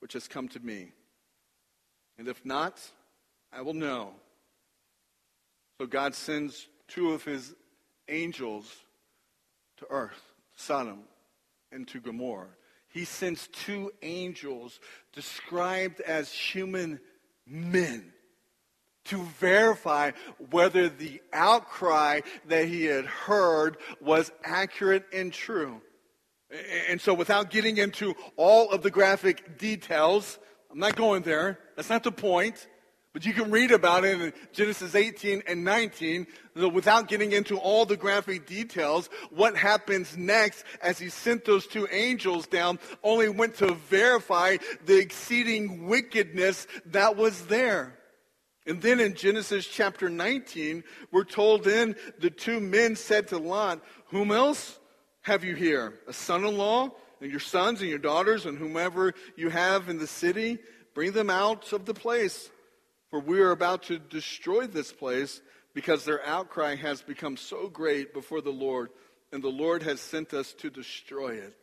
which 0.00 0.14
has 0.14 0.26
come 0.26 0.48
to 0.48 0.58
me. 0.58 0.90
And 2.18 2.26
if 2.26 2.44
not, 2.44 2.80
I 3.52 3.62
will 3.62 3.74
know. 3.74 4.14
So 5.80 5.86
God 5.86 6.16
sends 6.16 6.66
two 6.88 7.12
of 7.12 7.22
his 7.22 7.54
angels 8.08 8.66
to 9.78 9.86
earth, 9.90 10.32
Sodom, 10.56 11.04
and 11.70 11.86
to 11.88 12.00
Gomorrah. 12.00 12.48
He 12.88 13.04
sends 13.04 13.48
two 13.48 13.90
angels 14.02 14.78
described 15.12 16.00
as 16.00 16.30
human 16.30 17.00
men 17.46 18.12
to 19.06 19.22
verify 19.40 20.12
whether 20.50 20.88
the 20.88 21.20
outcry 21.32 22.20
that 22.46 22.68
he 22.68 22.84
had 22.84 23.06
heard 23.06 23.78
was 24.00 24.30
accurate 24.44 25.04
and 25.12 25.32
true. 25.32 25.80
And 26.88 27.00
so, 27.00 27.14
without 27.14 27.50
getting 27.50 27.78
into 27.78 28.14
all 28.36 28.70
of 28.70 28.82
the 28.82 28.90
graphic 28.90 29.58
details, 29.58 30.38
I'm 30.70 30.78
not 30.78 30.96
going 30.96 31.22
there. 31.22 31.58
That's 31.76 31.88
not 31.88 32.02
the 32.02 32.12
point. 32.12 32.68
But 33.12 33.26
you 33.26 33.34
can 33.34 33.50
read 33.50 33.72
about 33.72 34.04
it 34.04 34.18
in 34.18 34.32
Genesis 34.52 34.94
18 34.94 35.42
and 35.46 35.64
19 35.64 36.26
without 36.54 37.08
getting 37.08 37.32
into 37.32 37.58
all 37.58 37.84
the 37.84 37.96
graphic 37.96 38.46
details. 38.46 39.10
What 39.30 39.54
happens 39.54 40.16
next 40.16 40.64
as 40.80 40.98
he 40.98 41.10
sent 41.10 41.44
those 41.44 41.66
two 41.66 41.86
angels 41.90 42.46
down 42.46 42.78
only 43.02 43.28
went 43.28 43.56
to 43.56 43.74
verify 43.74 44.56
the 44.86 44.98
exceeding 44.98 45.86
wickedness 45.88 46.66
that 46.86 47.16
was 47.16 47.46
there. 47.46 47.98
And 48.66 48.80
then 48.80 48.98
in 48.98 49.14
Genesis 49.14 49.66
chapter 49.66 50.08
19, 50.08 50.84
we're 51.10 51.24
told 51.24 51.64
then 51.64 51.96
the 52.18 52.30
two 52.30 52.60
men 52.60 52.96
said 52.96 53.28
to 53.28 53.38
Lot, 53.38 53.82
Whom 54.06 54.30
else 54.30 54.78
have 55.22 55.44
you 55.44 55.54
here? 55.54 56.00
A 56.06 56.12
son 56.12 56.44
in 56.44 56.56
law, 56.56 56.90
and 57.20 57.30
your 57.30 57.40
sons 57.40 57.80
and 57.80 57.90
your 57.90 57.98
daughters, 57.98 58.46
and 58.46 58.56
whomever 58.56 59.14
you 59.36 59.50
have 59.50 59.88
in 59.88 59.98
the 59.98 60.06
city? 60.06 60.58
Bring 60.94 61.12
them 61.12 61.28
out 61.28 61.72
of 61.72 61.86
the 61.86 61.94
place, 61.94 62.50
for 63.12 63.20
we 63.20 63.40
are 63.40 63.50
about 63.50 63.82
to 63.82 63.98
destroy 63.98 64.66
this 64.66 64.90
place 64.90 65.42
because 65.74 66.06
their 66.06 66.24
outcry 66.24 66.76
has 66.76 67.02
become 67.02 67.36
so 67.36 67.68
great 67.68 68.14
before 68.14 68.40
the 68.40 68.48
Lord, 68.48 68.88
and 69.30 69.44
the 69.44 69.48
Lord 69.48 69.82
has 69.82 70.00
sent 70.00 70.32
us 70.32 70.54
to 70.54 70.70
destroy 70.70 71.34
it. 71.34 71.54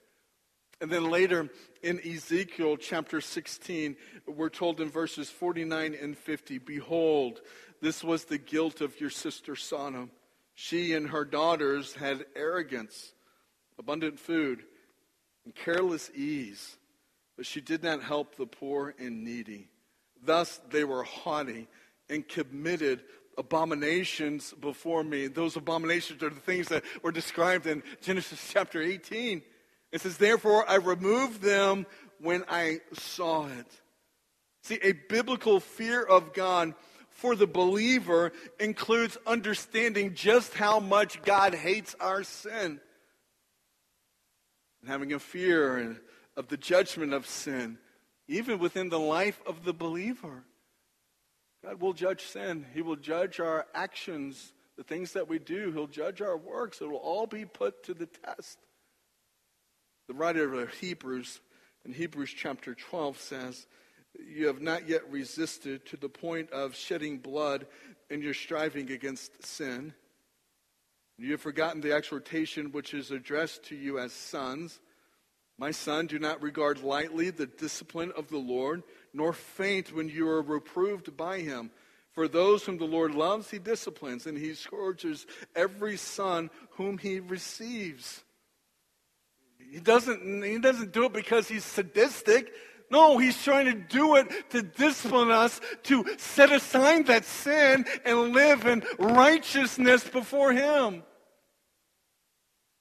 And 0.80 0.92
then 0.92 1.10
later 1.10 1.50
in 1.82 2.00
Ezekiel 2.08 2.78
chapter 2.78 3.20
16, 3.20 3.96
we're 4.28 4.50
told 4.50 4.80
in 4.80 4.92
verses 4.92 5.32
49 5.32 5.98
and 6.00 6.16
50 6.16 6.60
Behold, 6.60 7.42
this 7.82 8.04
was 8.04 8.26
the 8.26 8.38
guilt 8.38 8.80
of 8.80 9.02
your 9.02 9.10
sister 9.10 9.56
Sodom. 9.56 10.12
She 10.54 10.94
and 10.94 11.10
her 11.10 11.26
daughters 11.26 11.96
had 11.96 12.28
arrogance, 12.36 13.14
abundant 13.80 14.20
food, 14.20 14.62
and 15.46 15.56
careless 15.56 16.12
ease, 16.14 16.78
but 17.36 17.48
she 17.48 17.60
did 17.60 17.82
not 17.82 18.04
help 18.04 18.36
the 18.36 18.46
poor 18.46 18.94
and 19.00 19.24
needy. 19.24 19.70
Thus 20.24 20.60
they 20.70 20.84
were 20.84 21.04
haughty 21.04 21.68
and 22.10 22.28
committed 22.28 23.02
abominations 23.38 24.54
before 24.54 25.04
me. 25.04 25.28
Those 25.28 25.56
abominations 25.56 26.22
are 26.22 26.30
the 26.30 26.40
things 26.40 26.68
that 26.68 26.84
were 27.02 27.12
described 27.12 27.68
in 27.68 27.84
Genesis 28.02 28.50
chapter 28.54 28.82
18. 28.82 29.42
It 29.92 30.02
says, 30.02 30.18
Therefore 30.18 30.70
I 30.70 30.76
removed 30.76 31.42
them 31.42 31.86
when 32.20 32.44
I 32.50 32.82
saw 32.94 33.48
it. 33.48 33.68
See, 34.64 34.80
a 34.84 34.92
biblical 34.92 35.60
fear 35.60 36.04
of 36.04 36.34
God 36.34 36.74
for 37.10 37.36
the 37.36 37.48
believer 37.48 38.32
includes 38.60 39.18
understanding 39.26 40.14
just 40.14 40.54
how 40.54 40.80
much 40.80 41.22
God 41.22 41.54
hates 41.54 41.96
our 42.00 42.24
sin. 42.24 42.80
And 44.82 44.90
having 44.90 45.14
a 45.14 45.20
fear 45.20 45.98
of 46.38 46.48
the 46.48 46.58
judgment 46.58 47.14
of 47.14 47.28
sin, 47.28 47.78
even 48.30 48.60
within 48.60 48.90
the 48.90 49.00
life 49.00 49.42
of 49.48 49.66
the 49.66 49.74
believer. 49.74 50.44
God 51.66 51.82
will 51.82 51.94
judge 51.94 52.22
sin. 52.22 52.66
He 52.74 52.84
will 52.84 52.96
judge 52.96 53.40
our 53.40 53.66
actions, 53.74 54.54
the 54.78 54.84
things 54.84 55.14
that 55.14 55.28
we 55.28 55.40
do. 55.40 55.72
He'll 55.72 55.88
judge 55.88 56.22
our 56.22 56.38
works. 56.38 56.80
It 56.80 56.90
will 56.90 56.98
all 56.98 57.26
be 57.26 57.44
put 57.44 57.84
to 57.86 57.94
the 57.96 58.06
test. 58.06 58.60
The 60.08 60.14
writer 60.14 60.62
of 60.62 60.74
Hebrews, 60.76 61.42
in 61.84 61.92
Hebrews 61.92 62.34
chapter 62.38 62.76
12, 62.76 63.20
says, 63.20 63.68
You 64.18 64.46
have 64.46 64.62
not 64.62 64.88
yet 64.88 65.10
resisted 65.12 65.88
to 65.88 65.98
the 65.98 66.08
point 66.08 66.52
of 66.52 66.76
shedding 66.76 67.18
blood 67.18 67.66
in 68.12 68.22
your 68.22 68.36
striving 68.36 68.92
against 68.92 69.44
sin. 69.44 69.94
You 71.18 71.32
have 71.32 71.42
forgotten 71.42 71.82
the 71.82 71.94
exhortation 71.94 72.72
which 72.72 72.94
is 72.94 73.10
addressed 73.10 73.64
to 73.66 73.76
you 73.76 73.98
as 74.00 74.14
sons. 74.14 74.80
My 75.60 75.72
son, 75.72 76.08
do 76.08 76.20
not 76.20 76.42
regard 76.42 76.84
lightly 76.84 77.32
the 77.32 77.46
discipline 77.46 78.14
of 78.16 78.30
the 78.30 78.38
Lord, 78.38 78.82
nor 79.14 79.34
faint 79.34 79.94
when 79.94 80.08
you 80.08 80.30
are 80.30 80.42
reproved 80.42 81.18
by 81.18 81.40
him. 81.40 81.72
For 82.14 82.30
those 82.30 82.64
whom 82.64 82.78
the 82.78 82.86
Lord 82.86 83.14
loves, 83.14 83.52
he 83.52 83.60
disciplines, 83.60 84.26
and 84.26 84.38
he 84.38 84.54
scourges 84.54 85.28
every 85.58 85.98
son 85.98 86.50
whom 86.72 86.98
he 86.98 87.20
receives. 87.20 88.24
He 89.70 89.82
doesn't, 89.82 90.44
he 90.44 90.60
doesn't 90.60 90.94
do 90.94 91.04
it 91.06 91.14
because 91.14 91.50
he's 91.50 91.66
sadistic. 91.66 92.54
No, 92.90 93.18
he's 93.18 93.44
trying 93.44 93.66
to 93.66 93.74
do 93.74 94.16
it 94.16 94.50
to 94.52 94.62
discipline 94.62 95.30
us, 95.30 95.60
to 95.84 96.06
set 96.18 96.54
aside 96.54 97.08
that 97.08 97.26
sin 97.26 97.86
and 98.06 98.34
live 98.34 98.66
in 98.66 98.82
righteousness 98.98 100.08
before 100.08 100.54
him. 100.54 101.04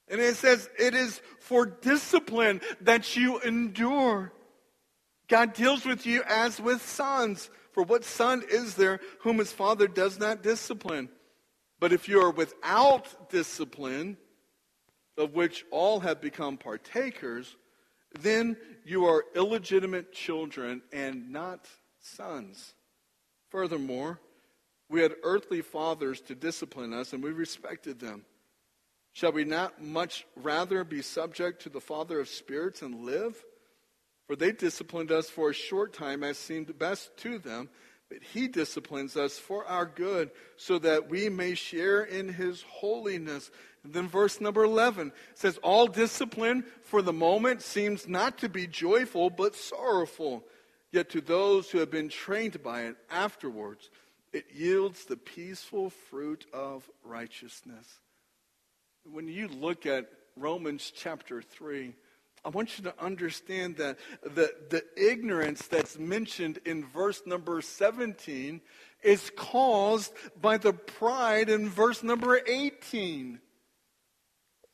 And 0.09 0.19
it 0.19 0.35
says, 0.35 0.69
it 0.77 0.95
is 0.95 1.21
for 1.39 1.65
discipline 1.65 2.61
that 2.81 3.15
you 3.15 3.39
endure. 3.39 4.33
God 5.27 5.53
deals 5.53 5.85
with 5.85 6.05
you 6.05 6.23
as 6.27 6.59
with 6.59 6.81
sons. 6.81 7.49
For 7.73 7.83
what 7.83 8.03
son 8.03 8.43
is 8.49 8.73
there 8.73 8.99
whom 9.19 9.37
his 9.37 9.51
father 9.51 9.87
does 9.87 10.19
not 10.19 10.41
discipline? 10.41 11.09
But 11.79 11.93
if 11.93 12.09
you 12.09 12.21
are 12.21 12.31
without 12.31 13.29
discipline, 13.29 14.17
of 15.17 15.35
which 15.35 15.65
all 15.69 15.99
have 15.99 16.21
become 16.21 16.57
partakers, 16.57 17.55
then 18.19 18.57
you 18.85 19.05
are 19.05 19.25
illegitimate 19.35 20.11
children 20.11 20.81
and 20.91 21.31
not 21.31 21.67
sons. 21.99 22.73
Furthermore, 23.49 24.19
we 24.89 25.01
had 25.01 25.13
earthly 25.23 25.61
fathers 25.61 26.21
to 26.21 26.35
discipline 26.35 26.93
us, 26.93 27.13
and 27.13 27.23
we 27.23 27.31
respected 27.31 27.99
them. 27.99 28.25
Shall 29.13 29.31
we 29.31 29.43
not 29.43 29.81
much 29.81 30.25
rather 30.35 30.83
be 30.83 31.01
subject 31.01 31.63
to 31.63 31.69
the 31.69 31.81
Father 31.81 32.19
of 32.19 32.29
spirits 32.29 32.81
and 32.81 33.05
live? 33.05 33.43
For 34.27 34.35
they 34.35 34.51
disciplined 34.51 35.11
us 35.11 35.29
for 35.29 35.49
a 35.49 35.53
short 35.53 35.93
time 35.93 36.23
as 36.23 36.37
seemed 36.37 36.77
best 36.77 37.17
to 37.17 37.39
them, 37.39 37.69
but 38.09 38.21
he 38.21 38.47
disciplines 38.47 39.17
us 39.17 39.37
for 39.37 39.65
our 39.65 39.85
good, 39.85 40.31
so 40.55 40.79
that 40.79 41.09
we 41.09 41.29
may 41.29 41.55
share 41.55 42.03
in 42.03 42.29
his 42.29 42.63
holiness. 42.69 43.49
And 43.83 43.93
then 43.93 44.07
verse 44.07 44.39
number 44.39 44.63
11 44.63 45.11
says, 45.33 45.57
All 45.63 45.87
discipline 45.87 46.63
for 46.83 47.01
the 47.01 47.13
moment 47.13 47.61
seems 47.61 48.07
not 48.07 48.37
to 48.39 48.49
be 48.49 48.67
joyful, 48.67 49.29
but 49.29 49.55
sorrowful. 49.55 50.43
Yet 50.91 51.09
to 51.11 51.21
those 51.21 51.69
who 51.69 51.79
have 51.79 51.91
been 51.91 52.09
trained 52.09 52.61
by 52.63 52.83
it 52.83 52.95
afterwards, 53.09 53.89
it 54.33 54.45
yields 54.53 55.05
the 55.05 55.17
peaceful 55.17 55.89
fruit 55.89 56.45
of 56.53 56.89
righteousness. 57.03 57.99
When 59.05 59.27
you 59.27 59.47
look 59.47 59.85
at 59.85 60.09
Romans 60.35 60.91
chapter 60.95 61.41
3, 61.41 61.93
I 62.43 62.49
want 62.49 62.77
you 62.77 62.85
to 62.85 63.03
understand 63.03 63.77
that 63.77 63.97
the, 64.23 64.53
the 64.69 64.83
ignorance 64.95 65.67
that's 65.67 65.97
mentioned 65.97 66.59
in 66.65 66.85
verse 66.85 67.21
number 67.25 67.61
17 67.61 68.61
is 69.03 69.31
caused 69.35 70.13
by 70.39 70.57
the 70.57 70.73
pride 70.73 71.49
in 71.49 71.69
verse 71.69 72.03
number 72.03 72.39
18. 72.45 73.39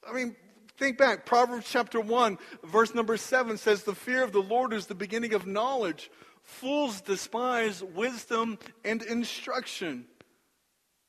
I 0.07 0.13
mean, 0.13 0.35
think 0.77 0.97
back. 0.97 1.25
Proverbs 1.25 1.67
chapter 1.69 1.99
1, 1.99 2.37
verse 2.63 2.93
number 2.93 3.17
7 3.17 3.57
says, 3.57 3.83
The 3.83 3.95
fear 3.95 4.23
of 4.23 4.31
the 4.31 4.41
Lord 4.41 4.73
is 4.73 4.85
the 4.85 4.95
beginning 4.95 5.33
of 5.33 5.47
knowledge. 5.47 6.11
Fools 6.43 7.01
despise 7.01 7.81
wisdom 7.81 8.59
and 8.83 9.01
instruction. 9.01 10.05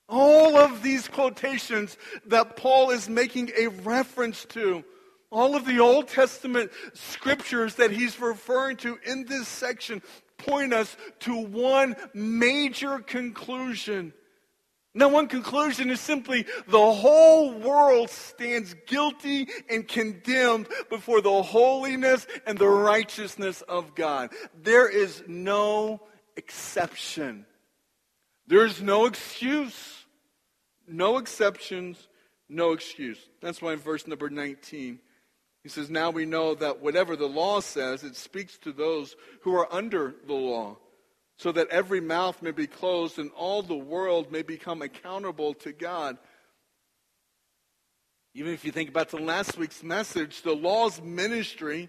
All 0.09 0.57
of 0.57 0.83
these 0.83 1.09
quotations 1.09 1.97
that 2.27 2.57
Paul 2.57 2.91
is 2.91 3.09
making 3.09 3.51
a 3.59 3.69
reference 3.69 4.45
to, 4.47 4.85
all 5.31 5.57
of 5.57 5.67
the 5.67 5.81
Old 5.81 6.09
Testament 6.09 6.71
scriptures 6.95 7.75
that 7.77 7.91
he's 7.91 8.21
referring 8.21 8.77
to 8.79 8.99
in 9.05 9.25
this 9.25 9.49
section 9.49 10.03
point 10.39 10.73
us 10.73 10.97
to 11.21 11.35
one 11.35 11.97
major 12.15 12.99
conclusion. 13.01 14.13
Now, 14.95 15.09
one 15.09 15.29
conclusion 15.29 15.91
is 15.91 16.01
simply 16.01 16.47
the 16.69 16.93
whole 16.93 17.53
world 17.53 18.09
stands 18.09 18.75
guilty 18.87 19.49
and 19.69 19.87
condemned 19.87 20.69
before 20.89 21.21
the 21.21 21.43
holiness 21.43 22.27
and 22.47 22.57
the 22.57 22.69
righteousness 22.69 23.61
of 23.63 23.95
God. 23.95 24.33
There 24.63 24.89
is 24.89 25.23
no 25.27 26.01
exception. 26.37 27.45
There 28.47 28.65
is 28.65 28.81
no 28.81 29.07
excuse. 29.07 29.97
No 30.89 31.19
exceptions, 31.19 32.09
no 32.49 32.73
excuse. 32.73 33.19
That's 33.41 33.61
why 33.61 33.73
in 33.73 33.81
verse 33.81 34.07
number 34.07 34.31
19, 34.31 35.01
he 35.63 35.69
says, 35.69 35.91
Now 35.91 36.11
we 36.11 36.25
know 36.25 36.55
that 36.55 36.81
whatever 36.81 37.17
the 37.17 37.27
law 37.27 37.61
says, 37.61 38.05
it 38.05 38.17
speaks 38.17 38.57
to 38.59 38.73
those 38.73 39.17
who 39.43 39.55
are 39.57 39.73
under 39.73 40.15
the 40.27 40.35
law 40.35 40.77
so 41.39 41.53
that 41.53 41.69
every 41.69 42.01
mouth 42.01 42.41
may 42.41 42.53
be 42.53 42.67
closed 42.67 43.19
and 43.19 43.31
all 43.33 43.63
the 43.63 43.77
world 43.77 44.31
may 44.33 44.43
become 44.43 44.81
accountable 44.81 45.55
to 45.55 45.73
God. 45.73 46.17
Even 48.33 48.53
if 48.53 48.65
you 48.65 48.73
think 48.73 48.89
about 48.89 49.11
the 49.11 49.19
last 49.19 49.59
week's 49.59 49.83
message, 49.83 50.43
the 50.43 50.55
law's 50.55 51.01
ministry, 51.03 51.89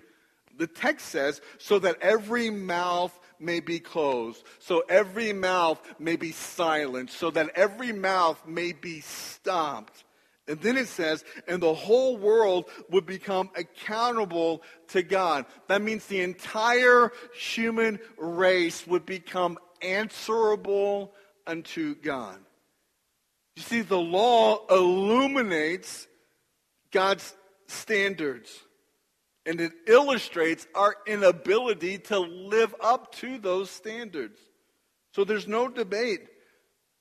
the 0.57 0.67
text 0.67 1.07
says, 1.07 1.39
so 1.59 1.77
that 1.79 2.01
every 2.01 2.49
mouth 2.49 3.17
may 3.39 3.59
be 3.59 3.79
closed, 3.79 4.43
so 4.59 4.83
every 4.89 5.33
mouth 5.33 5.79
may 5.99 6.15
be 6.15 6.31
silent, 6.31 7.11
so 7.11 7.31
that 7.31 7.49
every 7.55 7.91
mouth 7.91 8.41
may 8.47 8.73
be 8.73 9.01
stopped. 9.01 10.03
And 10.47 10.61
then 10.61 10.77
it 10.77 10.87
says, 10.87 11.25
and 11.47 11.61
the 11.61 11.73
whole 11.73 12.17
world 12.17 12.69
would 12.89 13.05
become 13.05 13.49
accountable 13.55 14.63
to 14.89 15.03
God. 15.03 15.45
That 15.67 15.81
means 15.81 16.05
the 16.05 16.21
entire 16.21 17.11
human 17.37 17.99
race 18.17 18.87
would 18.87 19.05
become 19.05 19.57
answerable 19.81 21.13
unto 21.45 21.95
God. 21.95 22.37
You 23.57 23.63
see, 23.63 23.81
the 23.81 23.99
law 23.99 24.65
illuminates 24.69 26.07
God's 26.91 27.33
standards. 27.67 28.57
And 29.47 29.59
it 29.61 29.71
illustrates 29.87 30.67
our 30.75 30.95
inability 31.07 31.97
to 31.99 32.19
live 32.19 32.75
up 32.81 33.15
to 33.15 33.39
those 33.39 33.71
standards. 33.71 34.39
So 35.13 35.23
there's 35.23 35.47
no 35.47 35.69
debate. 35.69 36.27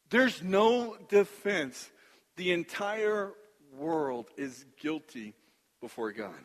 There's 0.08 0.42
no 0.42 0.96
defense 1.08 1.90
the 2.36 2.52
entire 2.52 3.32
world 3.76 4.30
is 4.36 4.64
guilty 4.80 5.34
before 5.80 6.12
God. 6.12 6.44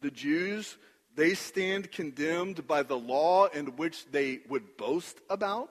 The 0.00 0.10
Jews, 0.10 0.76
they 1.14 1.34
stand 1.34 1.92
condemned 1.92 2.66
by 2.66 2.82
the 2.82 2.98
law 2.98 3.46
in 3.46 3.76
which 3.76 4.06
they 4.10 4.40
would 4.48 4.76
boast 4.76 5.18
about. 5.30 5.70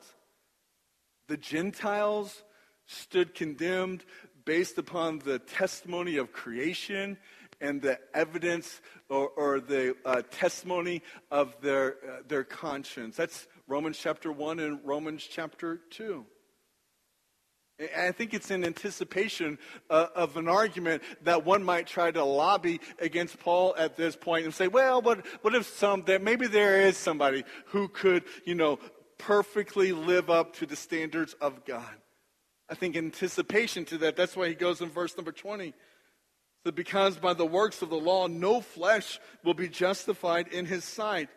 The 1.27 1.37
Gentiles 1.37 2.43
stood 2.85 3.35
condemned 3.35 4.05
based 4.45 4.77
upon 4.77 5.19
the 5.19 5.39
testimony 5.39 6.17
of 6.17 6.31
creation 6.31 7.17
and 7.61 7.81
the 7.81 7.99
evidence 8.13 8.81
or, 9.09 9.29
or 9.29 9.59
the 9.59 9.95
uh, 10.05 10.21
testimony 10.31 11.01
of 11.31 11.55
their, 11.61 11.95
uh, 12.07 12.21
their 12.27 12.43
conscience. 12.43 13.15
That's 13.15 13.47
Romans 13.67 13.97
chapter 13.97 14.31
1 14.31 14.59
and 14.59 14.79
Romans 14.83 15.27
chapter 15.29 15.81
2. 15.91 16.25
I 17.97 18.11
think 18.11 18.33
it's 18.33 18.51
in 18.51 18.63
anticipation 18.63 19.57
uh, 19.89 20.07
of 20.15 20.37
an 20.37 20.47
argument 20.47 21.03
that 21.23 21.45
one 21.45 21.61
might 21.61 21.87
try 21.87 22.09
to 22.09 22.23
lobby 22.23 22.79
against 22.99 23.37
Paul 23.39 23.75
at 23.77 23.97
this 23.97 24.15
point 24.15 24.45
and 24.45 24.53
say, 24.53 24.69
well, 24.69 25.01
what, 25.01 25.25
what 25.41 25.53
if 25.53 25.67
some, 25.67 26.03
that 26.03 26.21
maybe 26.21 26.47
there 26.47 26.81
is 26.81 26.95
somebody 26.95 27.43
who 27.67 27.89
could, 27.89 28.23
you 28.45 28.55
know, 28.55 28.79
perfectly 29.17 29.91
live 29.91 30.29
up 30.29 30.53
to 30.55 30.65
the 30.65 30.75
standards 30.75 31.35
of 31.41 31.65
God. 31.65 31.95
I 32.69 32.75
think 32.75 32.95
anticipation 32.95 33.83
to 33.85 33.97
that, 33.99 34.15
that's 34.15 34.37
why 34.37 34.47
he 34.47 34.55
goes 34.55 34.81
in 34.81 34.89
verse 34.89 35.15
number 35.17 35.31
20. 35.31 35.73
That 36.65 36.75
because 36.75 37.15
by 37.15 37.35
the 37.35 37.45
works 37.45 37.81
of 37.83 37.89
the 37.89 37.95
law, 37.95 38.27
no 38.27 38.59
flesh 38.59 39.19
will 39.43 39.53
be 39.53 39.69
justified 39.69 40.47
in 40.49 40.65
his 40.65 40.83
sight. 40.83 41.29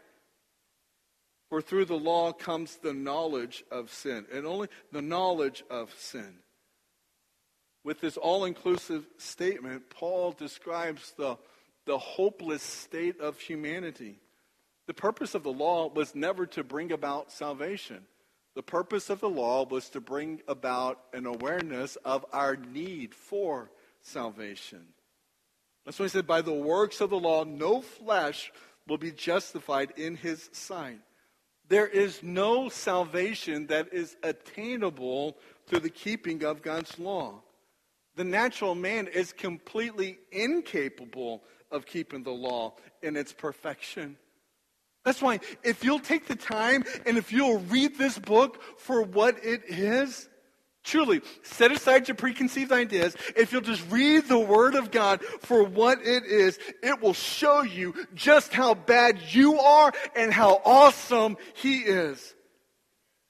For 1.50 1.60
through 1.62 1.84
the 1.84 1.98
law 1.98 2.32
comes 2.32 2.76
the 2.76 2.94
knowledge 2.94 3.62
of 3.70 3.92
sin, 3.92 4.26
and 4.32 4.46
only 4.46 4.68
the 4.90 5.02
knowledge 5.02 5.62
of 5.70 5.94
sin. 5.98 6.38
With 7.84 8.00
this 8.00 8.16
all 8.16 8.46
inclusive 8.46 9.06
statement, 9.18 9.90
Paul 9.90 10.32
describes 10.32 11.12
the, 11.16 11.36
the 11.84 11.98
hopeless 11.98 12.62
state 12.62 13.20
of 13.20 13.38
humanity. 13.38 14.20
The 14.86 14.94
purpose 14.94 15.34
of 15.34 15.42
the 15.42 15.52
law 15.52 15.88
was 15.88 16.14
never 16.14 16.46
to 16.46 16.64
bring 16.64 16.90
about 16.90 17.32
salvation. 17.32 18.06
The 18.54 18.62
purpose 18.62 19.10
of 19.10 19.20
the 19.20 19.28
law 19.28 19.66
was 19.66 19.90
to 19.90 20.00
bring 20.00 20.40
about 20.48 21.00
an 21.12 21.26
awareness 21.26 21.96
of 21.96 22.24
our 22.32 22.56
need 22.56 23.14
for 23.14 23.70
salvation. 24.00 24.86
That's 25.88 25.98
why 25.98 26.04
he 26.04 26.10
said, 26.10 26.26
By 26.26 26.42
the 26.42 26.52
works 26.52 27.00
of 27.00 27.08
the 27.08 27.18
law, 27.18 27.44
no 27.44 27.80
flesh 27.80 28.52
will 28.86 28.98
be 28.98 29.10
justified 29.10 29.94
in 29.96 30.16
his 30.16 30.50
sight. 30.52 31.00
There 31.66 31.86
is 31.86 32.22
no 32.22 32.68
salvation 32.68 33.68
that 33.68 33.88
is 33.90 34.14
attainable 34.22 35.38
through 35.66 35.80
the 35.80 35.88
keeping 35.88 36.44
of 36.44 36.60
God's 36.60 36.98
law. 36.98 37.40
The 38.16 38.24
natural 38.24 38.74
man 38.74 39.06
is 39.06 39.32
completely 39.32 40.18
incapable 40.30 41.42
of 41.70 41.86
keeping 41.86 42.22
the 42.22 42.32
law 42.32 42.74
in 43.02 43.16
its 43.16 43.32
perfection. 43.32 44.18
That's 45.06 45.22
why, 45.22 45.40
if 45.64 45.84
you'll 45.84 46.00
take 46.00 46.26
the 46.26 46.36
time 46.36 46.84
and 47.06 47.16
if 47.16 47.32
you'll 47.32 47.60
read 47.60 47.96
this 47.96 48.18
book 48.18 48.62
for 48.78 49.00
what 49.00 49.42
it 49.42 49.62
is, 49.68 50.28
Truly, 50.88 51.20
set 51.42 51.70
aside 51.70 52.08
your 52.08 52.14
preconceived 52.14 52.72
ideas. 52.72 53.14
If 53.36 53.52
you'll 53.52 53.60
just 53.60 53.84
read 53.90 54.24
the 54.24 54.38
Word 54.38 54.74
of 54.74 54.90
God 54.90 55.22
for 55.40 55.62
what 55.62 55.98
it 56.00 56.24
is, 56.24 56.58
it 56.82 57.02
will 57.02 57.12
show 57.12 57.60
you 57.60 57.94
just 58.14 58.54
how 58.54 58.72
bad 58.72 59.18
you 59.28 59.60
are 59.60 59.92
and 60.16 60.32
how 60.32 60.62
awesome 60.64 61.36
He 61.52 61.80
is. 61.80 62.34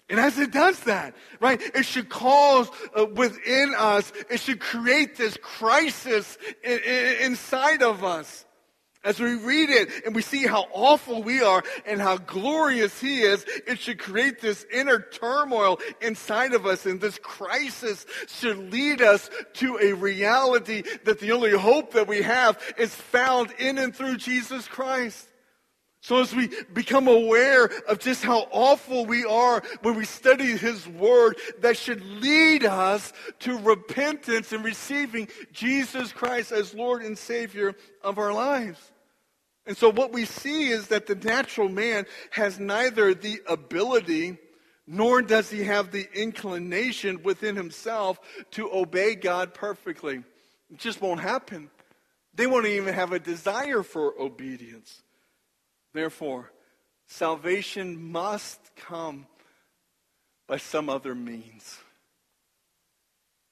And 0.09 0.21
as 0.21 0.39
it 0.39 0.53
does 0.53 0.79
that, 0.85 1.17
right, 1.41 1.61
it 1.75 1.85
should 1.85 2.09
cause 2.09 2.71
uh, 2.97 3.07
within 3.07 3.75
us, 3.77 4.13
it 4.31 4.39
should 4.39 4.61
create 4.61 5.17
this 5.17 5.37
crisis 5.43 6.39
in, 6.63 6.79
in, 6.79 7.17
inside 7.23 7.83
of 7.83 8.05
us. 8.05 8.47
As 9.09 9.19
we 9.19 9.37
read 9.37 9.71
it 9.71 10.05
and 10.05 10.15
we 10.15 10.21
see 10.21 10.47
how 10.47 10.67
awful 10.71 11.23
we 11.23 11.41
are 11.41 11.63
and 11.87 11.99
how 11.99 12.19
glorious 12.19 13.01
He 13.01 13.23
is, 13.23 13.43
it 13.67 13.79
should 13.79 13.99
create 13.99 14.43
this 14.43 14.67
inner 14.71 15.01
turmoil 15.01 15.81
inside 16.03 16.53
of 16.53 16.67
us. 16.67 16.85
And 16.85 17.01
this 17.01 17.17
crisis 17.17 18.05
should 18.27 18.71
lead 18.71 19.01
us 19.01 19.31
to 19.55 19.79
a 19.81 19.95
reality 19.95 20.83
that 21.05 21.21
the 21.21 21.33
only 21.33 21.53
hope 21.53 21.95
that 21.95 22.07
we 22.07 22.21
have 22.21 22.63
is 22.77 22.95
found 22.95 23.51
in 23.59 23.79
and 23.79 23.97
through 23.97 24.19
Jesus 24.19 24.69
Christ. 24.69 25.27
So 26.03 26.21
as 26.21 26.37
we 26.37 26.51
become 26.75 27.09
aware 27.09 27.65
of 27.89 28.01
just 28.01 28.23
how 28.23 28.47
awful 28.51 29.07
we 29.07 29.25
are 29.25 29.63
when 29.81 29.97
we 29.97 30.05
study 30.05 30.55
His 30.55 30.87
Word, 30.87 31.39
that 31.61 31.79
should 31.79 32.05
lead 32.05 32.67
us 32.67 33.15
to 33.39 33.57
repentance 33.57 34.53
and 34.53 34.63
receiving 34.63 35.29
Jesus 35.51 36.13
Christ 36.13 36.53
as 36.53 36.75
Lord 36.75 37.03
and 37.03 37.17
Savior 37.17 37.75
of 38.03 38.19
our 38.19 38.35
lives. 38.35 38.79
And 39.69 39.77
so 39.77 39.93
what 39.93 40.15
we 40.15 40.25
see 40.25 40.71
is 40.71 40.89
that 40.89 41.07
the 41.07 41.15
natural 41.15 41.69
man 41.69 42.07
has 42.31 42.59
neither 42.59 43.13
the 43.13 43.43
ability 43.47 44.39
nor 44.87 45.21
does 45.21 45.51
he 45.51 45.65
have 45.65 45.91
the 45.91 46.09
inclination 46.19 47.23
within 47.23 47.55
himself 47.55 48.19
to 48.53 48.73
obey 48.73 49.15
God 49.15 49.53
perfectly. 49.53 50.25
It 50.71 50.79
just 50.79 51.03
won't 51.03 51.21
happen. 51.21 51.69
They 52.33 52.47
won't 52.47 52.65
even 52.65 52.95
have 52.95 53.13
a 53.13 53.19
desire 53.19 53.83
for 53.83 54.19
obedience. 54.19 55.03
Therefore, 55.93 56.51
salvation 57.07 58.11
must 58.11 58.59
come 58.75 59.27
by 60.47 60.57
some 60.57 60.89
other 60.89 61.15
means. 61.15 61.77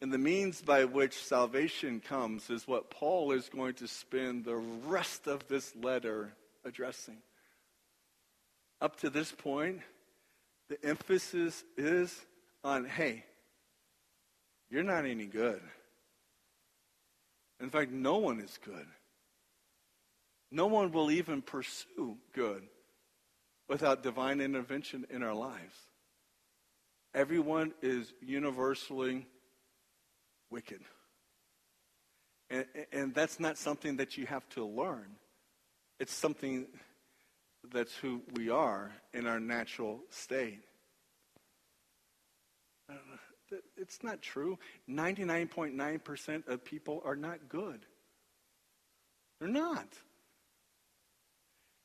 And 0.07 0.13
the 0.13 0.19
means 0.19 0.63
by 0.63 0.85
which 0.85 1.21
salvation 1.25 1.99
comes 1.99 2.49
is 2.49 2.69
what 2.69 2.91
Paul 2.91 3.33
is 3.33 3.49
going 3.49 3.75
to 3.75 3.89
spend 3.89 4.45
the 4.45 4.55
rest 4.55 5.27
of 5.27 5.49
this 5.49 5.75
letter 5.75 6.33
addressing. 6.65 7.17
Up 8.81 9.01
to 9.01 9.11
this 9.11 9.33
point, 9.33 9.81
the 10.69 10.79
emphasis 10.87 11.65
is 11.77 12.25
on 12.63 12.85
hey, 12.85 13.25
you're 14.71 14.85
not 14.85 15.07
any 15.07 15.27
good. 15.27 15.61
In 17.61 17.69
fact, 17.69 17.91
no 17.91 18.19
one 18.19 18.39
is 18.39 18.61
good. 18.65 18.87
No 20.53 20.69
one 20.69 20.93
will 20.93 21.11
even 21.11 21.43
pursue 21.43 22.17
good 22.33 22.63
without 23.69 24.05
divine 24.05 24.41
intervention 24.41 25.05
in 25.11 25.25
our 25.25 25.35
lives. 25.35 25.77
Everyone 27.13 27.75
is 27.83 28.13
universally 28.21 29.27
wicked. 30.51 30.81
And, 32.51 32.65
and 32.93 33.15
that's 33.15 33.41
not 33.41 33.59
something 33.59 33.97
that 33.97 34.17
you 34.17 34.27
have 34.27 34.49
to 34.51 34.65
learn. 34.65 35.17
It's 35.99 36.13
something 36.13 36.67
that's 37.73 37.95
who 37.97 38.23
we 38.35 38.51
are 38.51 38.93
in 39.13 39.27
our 39.27 39.41
natural 39.41 40.01
state. 40.11 40.61
Uh, 42.89 42.95
it's 43.77 44.03
not 44.03 44.23
true. 44.23 44.59
99.9% 44.89 46.49
of 46.49 46.65
people 46.65 47.03
are 47.05 47.17
not 47.17 47.49
good. 47.49 47.81
They're 49.41 49.49
not. 49.49 49.89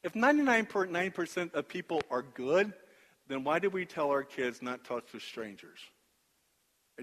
If 0.04 0.14
99.9% 0.14 1.54
of 1.54 1.68
people 1.68 2.02
are 2.10 2.24
good, 2.24 2.74
then 3.28 3.44
why 3.44 3.60
do 3.60 3.70
we 3.70 3.86
tell 3.86 4.10
our 4.10 4.24
kids 4.24 4.62
not 4.62 4.84
to 4.84 4.88
talk 4.88 5.12
to 5.12 5.20
strangers? 5.20 5.80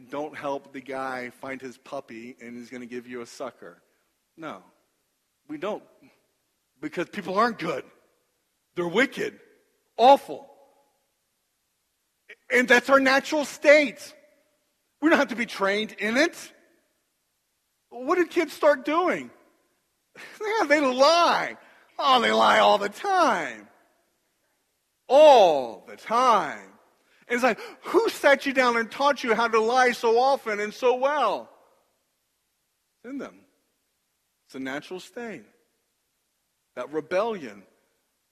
Don't 0.01 0.37
help 0.37 0.73
the 0.73 0.81
guy 0.81 1.31
find 1.41 1.61
his 1.61 1.77
puppy 1.79 2.37
and 2.41 2.57
he's 2.57 2.71
going 2.71 2.81
to 2.81 2.87
give 2.87 3.07
you 3.07 3.21
a 3.21 3.27
sucker. 3.27 3.83
No, 4.37 4.63
we 5.49 5.59
don't. 5.59 5.83
Because 6.81 7.09
people 7.09 7.39
aren't 7.39 7.59
good. 7.59 7.85
They're 8.77 8.87
wicked, 8.87 9.39
awful. 9.97 10.49
And 12.51 12.69
that's 12.69 12.89
our 12.89 13.01
natural 13.01 13.45
state. 13.45 14.15
We 15.01 15.11
don't 15.11 15.19
have 15.19 15.29
to 15.29 15.37
be 15.37 15.47
trained 15.47 15.93
in 15.99 16.17
it. 16.17 16.37
What 17.91 18.17
did 18.17 18.31
kids 18.31 18.53
start 18.53 18.85
doing? 18.85 19.31
Yeah, 20.41 20.67
they 20.67 20.81
lie. 20.81 21.57
Oh, 21.97 22.21
they 22.21 22.33
lie 22.33 22.59
all 22.59 22.79
the 22.79 22.89
time. 22.89 23.69
All 25.07 25.85
the 25.89 25.97
time. 25.97 26.78
And 27.29 27.35
it's 27.35 27.45
like, 27.45 27.61
who 27.83 28.09
sat 28.09 28.47
you 28.47 28.55
down 28.55 28.77
and 28.77 28.91
taught 28.91 29.23
you 29.23 29.35
how 29.35 29.49
to 29.49 29.61
lie 29.61 29.93
so 29.93 30.19
often 30.19 30.61
and 30.61 30.73
so 30.73 30.97
well? 30.97 31.51
It's 33.05 33.13
in 33.13 33.19
them. 33.19 33.37
It's 34.47 34.55
a 34.55 34.61
natural 34.61 34.99
stain. 34.99 35.45
That 36.75 36.91
rebellion, 36.93 37.65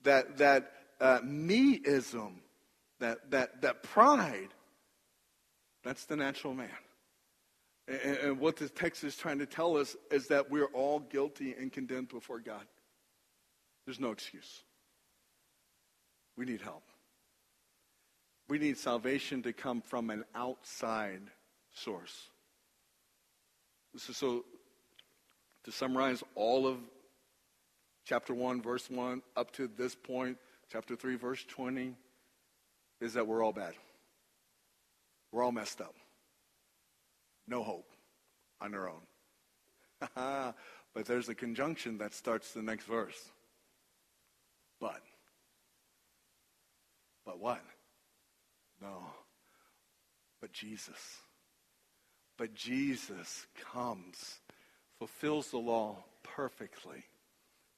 that, 0.03 0.37
that 0.37 0.71
uh, 0.99 1.19
meism, 1.19 2.33
that, 2.99 3.29
that, 3.29 3.61
that 3.61 3.83
pride, 3.83 4.49
that's 5.83 6.05
the 6.05 6.15
natural 6.15 6.55
man. 6.55 6.69
And, 7.87 8.17
and 8.17 8.39
what 8.39 8.55
the 8.55 8.67
text 8.67 9.03
is 9.03 9.15
trying 9.15 9.39
to 9.39 9.45
tell 9.45 9.77
us 9.77 9.95
is 10.11 10.27
that 10.27 10.49
we're 10.49 10.65
all 10.73 10.99
guilty 10.99 11.53
and 11.53 11.71
condemned 11.71 12.09
before 12.09 12.39
God. 12.39 12.65
There's 13.85 13.99
no 13.99 14.11
excuse. 14.11 14.63
We 16.35 16.45
need 16.45 16.61
help. 16.61 16.83
We 18.49 18.59
need 18.59 18.77
salvation 18.77 19.43
to 19.43 19.53
come 19.53 19.81
from 19.81 20.09
an 20.09 20.23
outside 20.33 21.21
source. 21.73 22.29
So, 23.97 24.13
so, 24.13 24.45
to 25.65 25.71
summarize 25.71 26.23
all 26.35 26.65
of 26.65 26.77
chapter 28.05 28.33
1, 28.33 28.61
verse 28.61 28.89
1, 28.89 29.21
up 29.35 29.51
to 29.53 29.67
this 29.67 29.95
point, 29.95 30.37
chapter 30.71 30.95
3, 30.95 31.15
verse 31.15 31.43
20, 31.45 31.93
is 33.01 33.13
that 33.13 33.27
we're 33.27 33.43
all 33.43 33.51
bad. 33.51 33.73
We're 35.31 35.43
all 35.43 35.51
messed 35.51 35.81
up. 35.81 35.95
No 37.47 37.63
hope 37.63 37.89
on 38.61 38.73
our 38.73 38.89
own. 38.89 40.53
but 40.93 41.05
there's 41.05 41.27
a 41.27 41.35
conjunction 41.35 41.97
that 41.97 42.13
starts 42.13 42.53
the 42.53 42.61
next 42.61 42.85
verse. 42.85 43.29
But. 44.79 45.01
But 47.25 47.39
what? 47.39 47.61
No. 48.81 49.03
But 50.41 50.51
Jesus. 50.51 51.19
But 52.37 52.53
Jesus 52.53 53.47
comes, 53.73 54.39
fulfills 54.99 55.49
the 55.49 55.57
law 55.57 56.03
perfectly. 56.23 57.03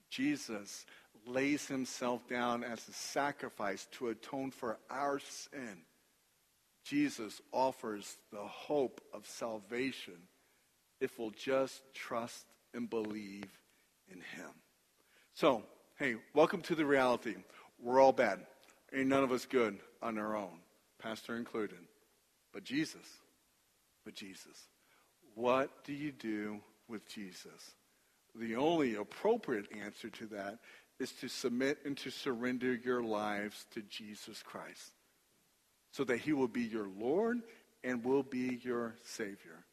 Jesus 0.09 0.85
lays 1.25 1.67
himself 1.67 2.27
down 2.27 2.63
as 2.63 2.87
a 2.87 2.93
sacrifice 2.93 3.87
to 3.91 4.09
atone 4.09 4.51
for 4.51 4.77
our 4.89 5.19
sin. 5.19 5.83
Jesus 6.83 7.41
offers 7.51 8.17
the 8.31 8.39
hope 8.39 9.01
of 9.13 9.27
salvation 9.27 10.15
if 10.99 11.17
we'll 11.19 11.31
just 11.31 11.81
trust 11.93 12.45
and 12.73 12.89
believe 12.89 13.45
in 14.09 14.17
him. 14.17 14.49
So, 15.33 15.63
hey, 15.97 16.15
welcome 16.33 16.61
to 16.63 16.75
the 16.75 16.85
reality. 16.85 17.35
We're 17.81 18.01
all 18.01 18.11
bad. 18.11 18.39
Ain't 18.93 19.07
none 19.07 19.23
of 19.23 19.31
us 19.31 19.45
good 19.45 19.77
on 20.01 20.17
our 20.17 20.35
own, 20.35 20.59
pastor 20.99 21.35
included. 21.35 21.79
But 22.53 22.63
Jesus, 22.63 23.05
but 24.05 24.15
Jesus. 24.15 24.67
What 25.35 25.69
do 25.83 25.93
you 25.93 26.11
do 26.11 26.59
with 26.87 27.07
Jesus? 27.07 27.75
The 28.35 28.55
only 28.55 28.95
appropriate 28.95 29.67
answer 29.83 30.09
to 30.09 30.25
that 30.27 30.59
is 30.99 31.11
to 31.13 31.27
submit 31.27 31.79
and 31.85 31.97
to 31.97 32.09
surrender 32.09 32.73
your 32.73 33.01
lives 33.01 33.65
to 33.73 33.81
Jesus 33.83 34.43
Christ 34.43 34.91
so 35.91 36.03
that 36.03 36.17
he 36.17 36.33
will 36.33 36.47
be 36.47 36.63
your 36.63 36.87
Lord 36.99 37.39
and 37.83 38.03
will 38.03 38.23
be 38.23 38.59
your 38.63 38.95
Savior. 39.03 39.65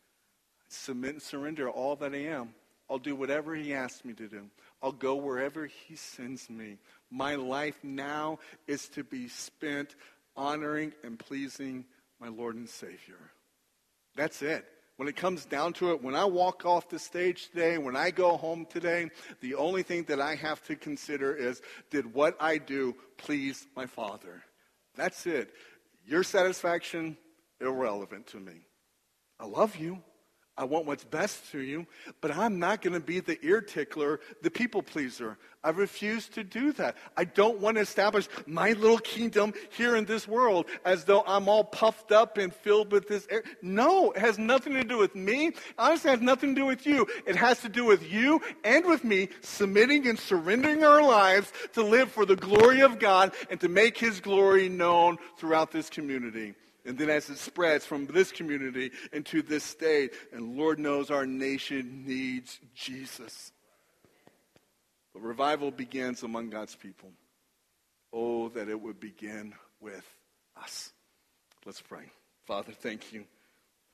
Submit 0.68 1.12
and 1.12 1.22
surrender 1.22 1.68
all 1.68 1.96
that 1.96 2.14
I 2.14 2.24
am. 2.24 2.54
I'll 2.88 2.98
do 2.98 3.16
whatever 3.16 3.54
he 3.54 3.74
asks 3.74 4.04
me 4.04 4.14
to 4.14 4.28
do. 4.28 4.46
I'll 4.80 4.92
go 4.92 5.16
wherever 5.16 5.66
he 5.66 5.96
sends 5.96 6.48
me. 6.48 6.78
My 7.10 7.34
life 7.34 7.76
now 7.82 8.38
is 8.68 8.88
to 8.90 9.02
be 9.02 9.28
spent 9.28 9.96
honoring 10.36 10.92
and 11.02 11.18
pleasing 11.18 11.84
my 12.20 12.28
Lord 12.28 12.56
and 12.56 12.68
Savior. 12.68 13.18
That's 14.14 14.42
it. 14.42 14.64
When 14.96 15.08
it 15.08 15.16
comes 15.16 15.44
down 15.44 15.74
to 15.74 15.90
it, 15.90 16.02
when 16.02 16.14
I 16.14 16.24
walk 16.24 16.64
off 16.64 16.88
the 16.88 16.98
stage 16.98 17.50
today, 17.50 17.76
when 17.76 17.96
I 17.96 18.10
go 18.10 18.36
home 18.38 18.66
today, 18.68 19.10
the 19.40 19.54
only 19.54 19.82
thing 19.82 20.04
that 20.04 20.20
I 20.20 20.34
have 20.36 20.64
to 20.68 20.76
consider 20.76 21.34
is 21.34 21.60
did 21.90 22.14
what 22.14 22.34
I 22.40 22.56
do 22.56 22.96
please 23.18 23.66
my 23.76 23.84
Father? 23.84 24.42
That's 24.94 25.26
it. 25.26 25.52
Your 26.06 26.22
satisfaction, 26.22 27.18
irrelevant 27.60 28.28
to 28.28 28.38
me. 28.38 28.66
I 29.38 29.44
love 29.44 29.76
you. 29.76 30.02
I 30.58 30.64
want 30.64 30.86
what's 30.86 31.04
best 31.04 31.36
for 31.44 31.58
you, 31.58 31.86
but 32.20 32.34
I'm 32.34 32.58
not 32.58 32.80
going 32.80 32.94
to 32.94 33.00
be 33.00 33.20
the 33.20 33.38
ear 33.44 33.60
tickler, 33.60 34.20
the 34.40 34.50
people 34.50 34.82
pleaser. 34.82 35.36
I 35.62 35.70
refuse 35.70 36.28
to 36.28 36.44
do 36.44 36.72
that. 36.74 36.96
I 37.16 37.24
don't 37.24 37.58
want 37.58 37.74
to 37.76 37.82
establish 37.82 38.28
my 38.46 38.72
little 38.72 38.98
kingdom 38.98 39.52
here 39.70 39.96
in 39.96 40.06
this 40.06 40.26
world 40.26 40.66
as 40.84 41.04
though 41.04 41.24
I'm 41.26 41.48
all 41.48 41.64
puffed 41.64 42.10
up 42.10 42.38
and 42.38 42.54
filled 42.54 42.92
with 42.92 43.06
this 43.06 43.26
air. 43.28 43.42
No, 43.60 44.12
it 44.12 44.20
has 44.20 44.38
nothing 44.38 44.74
to 44.74 44.84
do 44.84 44.96
with 44.96 45.14
me. 45.14 45.52
Honestly, 45.76 46.10
it 46.10 46.14
has 46.14 46.22
nothing 46.22 46.54
to 46.54 46.60
do 46.62 46.66
with 46.66 46.86
you. 46.86 47.06
It 47.26 47.36
has 47.36 47.60
to 47.62 47.68
do 47.68 47.84
with 47.84 48.10
you 48.10 48.40
and 48.64 48.86
with 48.86 49.04
me 49.04 49.28
submitting 49.42 50.06
and 50.06 50.18
surrendering 50.18 50.84
our 50.84 51.02
lives 51.02 51.52
to 51.74 51.82
live 51.82 52.10
for 52.10 52.24
the 52.24 52.36
glory 52.36 52.80
of 52.80 52.98
God 52.98 53.32
and 53.50 53.60
to 53.60 53.68
make 53.68 53.98
his 53.98 54.20
glory 54.20 54.68
known 54.68 55.18
throughout 55.36 55.70
this 55.70 55.90
community. 55.90 56.54
And 56.86 56.96
then 56.96 57.10
as 57.10 57.28
it 57.28 57.38
spreads 57.38 57.84
from 57.84 58.06
this 58.06 58.30
community 58.30 58.92
into 59.12 59.42
this 59.42 59.64
state, 59.64 60.12
and 60.32 60.56
Lord 60.56 60.78
knows 60.78 61.10
our 61.10 61.26
nation 61.26 62.04
needs 62.06 62.60
Jesus. 62.74 63.52
But 65.12 65.22
revival 65.22 65.72
begins 65.72 66.22
among 66.22 66.50
God's 66.50 66.76
people. 66.76 67.10
Oh, 68.12 68.50
that 68.50 68.68
it 68.68 68.80
would 68.80 69.00
begin 69.00 69.54
with 69.80 70.04
us. 70.62 70.92
Let's 71.64 71.82
pray. 71.82 72.04
Father, 72.46 72.72
thank 72.72 73.12
you 73.12 73.24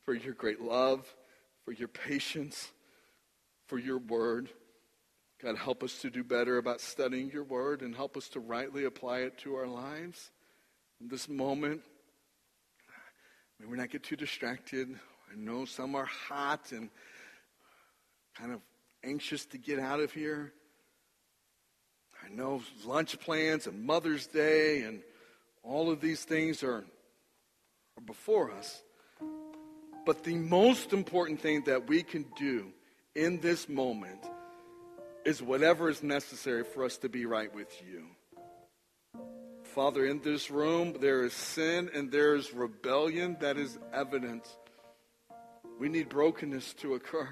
for 0.05 0.13
your 0.13 0.35
great 0.35 0.61
love, 0.61 1.07
for 1.65 1.73
your 1.73 1.89
patience, 1.89 2.71
for 3.69 3.79
your 3.79 3.99
word. 3.99 4.51
God, 5.43 5.57
help 5.57 5.83
us 5.83 6.03
to 6.03 6.11
do 6.11 6.23
better 6.23 6.59
about 6.59 6.83
studying 6.83 7.31
your 7.31 7.45
word 7.45 7.81
and 7.81 7.95
help 7.97 8.19
us 8.19 8.29
to 8.31 8.41
rightly 8.41 8.85
apply 8.85 9.21
it 9.21 9.39
to 9.39 9.55
our 9.55 9.67
lives. 9.67 10.31
In 11.01 11.09
this 11.09 11.29
moment, 11.29 11.81
May 13.63 13.69
we 13.69 13.77
not 13.77 13.91
get 13.91 14.03
too 14.03 14.17
distracted. 14.17 14.89
I 15.31 15.37
know 15.37 15.67
some 15.67 15.95
are 15.95 16.05
hot 16.05 16.73
and 16.73 16.91
kind 18.37 18.53
of 18.53 18.61
anxious 19.05 19.47
to 19.47 19.59
get 19.59 19.79
out 19.79 20.01
of 20.01 20.11
here. 20.13 20.53
I 22.25 22.35
know 22.35 22.61
lunch 22.85 23.21
plans 23.21 23.69
and 23.69 23.85
Mother's 23.85 24.27
Day 24.27 24.83
and 24.83 25.01
all 25.63 25.93
of 25.93 26.01
these 26.01 26.25
things 26.25 26.65
are, 26.65 26.85
are 27.97 28.05
before 28.05 28.51
us. 28.51 28.83
But 30.05 30.25
the 30.25 30.35
most 30.35 30.93
important 30.93 31.41
thing 31.41 31.63
that 31.67 31.87
we 31.87 32.03
can 32.03 32.27
do 32.37 32.73
in 33.15 33.39
this 33.41 33.69
moment 33.69 34.25
is 35.25 35.41
whatever 35.41 35.89
is 35.89 36.03
necessary 36.03 36.65
for 36.65 36.85
us 36.85 36.97
to 36.99 37.09
be 37.09 37.27
right 37.27 37.55
with 37.55 37.71
you. 37.89 38.07
Father, 39.75 40.05
in 40.05 40.21
this 40.21 40.51
room, 40.51 40.95
there 41.01 41.25
is 41.25 41.33
sin 41.33 41.89
and 41.95 42.13
there 42.13 42.35
is 42.35 42.53
rebellion 42.53 43.39
that 43.41 43.57
is 43.57 43.79
evident. 43.91 44.47
We 45.81 45.89
need 45.89 46.11
brokenness 46.11 46.75
to 46.75 46.93
occur. 46.93 47.27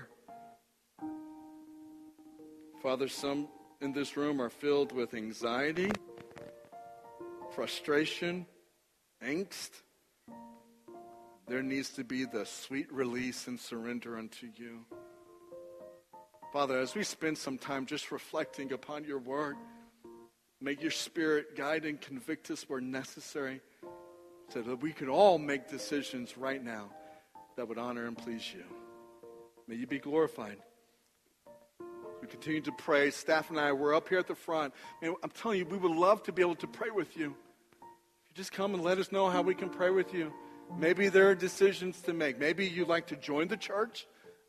Father, 2.82 3.09
some 3.09 3.49
in 3.82 3.93
this 3.93 4.16
room 4.16 4.41
are 4.41 4.49
filled 4.49 4.93
with 4.93 5.12
anxiety, 5.12 5.91
frustration, 7.55 8.47
angst. 9.22 9.82
There 11.47 11.62
needs 11.62 11.91
to 11.91 12.05
be 12.05 12.24
the 12.24 12.47
sweet 12.47 12.91
release 12.91 13.49
and 13.49 13.61
surrender 13.61 14.16
unto 14.16 14.49
you. 14.57 14.86
Father, 16.55 16.78
as 16.78 16.95
we 16.95 17.03
spend 17.03 17.36
some 17.36 17.59
time 17.59 17.84
just 17.84 18.11
reflecting 18.11 18.72
upon 18.72 19.05
your 19.05 19.18
word, 19.18 19.57
Make 20.61 20.83
your 20.83 20.91
spirit 20.91 21.57
guide 21.57 21.87
and 21.87 22.01
convict 22.01 22.51
us 22.51 22.69
where 22.69 22.81
necessary 22.81 23.61
so 24.51 24.61
that 24.63 24.77
we 24.77 24.93
could 24.93 25.09
all 25.09 25.39
make 25.39 25.69
decisions 25.69 26.37
right 26.37 26.63
now 26.63 26.91
that 27.57 27.67
would 27.69 27.79
honor 27.79 28.07
and 28.07 28.17
please 28.17 28.53
you. 28.53 28.65
May 29.67 29.77
you 29.77 29.87
be 29.87 29.99
glorified. 29.99 30.59
We 32.21 32.29
continue 32.29 32.61
to 32.63 32.73
pray. 32.73 33.11
Staff 33.11 33.49
and 33.49 33.59
I, 33.59 33.73
we're 33.73 33.95
up 33.95 34.09
here 34.09 34.19
at 34.19 34.27
the 34.27 34.35
front. 34.35 34.75
Man, 35.01 35.15
I'm 35.23 35.31
telling 35.31 35.59
you, 35.59 35.65
we 35.65 35.79
would 35.79 35.97
love 35.97 36.23
to 36.25 36.33
be 36.33 36.43
able 36.43 36.57
to 36.57 36.67
pray 36.67 36.91
with 36.91 37.17
you. 37.17 37.29
You 37.29 38.35
just 38.35 38.53
come 38.53 38.75
and 38.75 38.83
let 38.83 38.99
us 38.99 39.11
know 39.11 39.31
how 39.31 39.41
we 39.41 39.55
can 39.55 39.71
pray 39.71 39.91
with 39.91 40.13
you. 40.13 40.33
Maybe 40.79 41.09
there 41.09 41.31
are 41.31 41.35
decisions 41.35 42.01
to 42.03 42.13
make. 42.13 42.39
Maybe 42.39 42.67
you'd 42.67 42.89
like 42.89 43.07
to 43.09 43.17
join 43.17 43.49
the 43.49 43.57
church. 43.57 44.07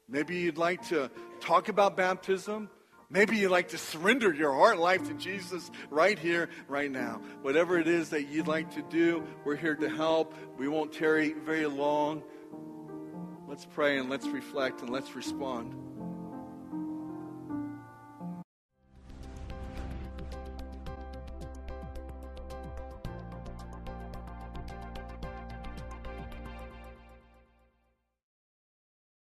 Maybe 0.09 0.37
you'd 0.37 0.57
like 0.57 0.87
to 0.89 1.09
talk 1.39 1.69
about 1.69 1.95
baptism. 1.95 2.69
Maybe 3.11 3.37
you'd 3.37 3.51
like 3.51 3.69
to 3.69 3.77
surrender 3.77 4.33
your 4.33 4.53
heart 4.53 4.77
life 4.77 5.05
to 5.09 5.13
Jesus 5.13 5.69
right 5.89 6.17
here, 6.17 6.47
right 6.69 6.89
now. 6.89 7.21
Whatever 7.41 7.77
it 7.77 7.89
is 7.89 8.09
that 8.09 8.29
you'd 8.29 8.47
like 8.47 8.73
to 8.75 8.81
do, 8.83 9.27
we're 9.43 9.57
here 9.57 9.75
to 9.75 9.89
help. 9.89 10.33
We 10.57 10.69
won't 10.69 10.93
tarry 10.93 11.33
very 11.33 11.67
long. 11.67 12.23
Let's 13.49 13.65
pray 13.65 13.97
and 13.97 14.09
let's 14.09 14.27
reflect 14.27 14.79
and 14.79 14.89
let's 14.89 15.13
respond. 15.13 15.75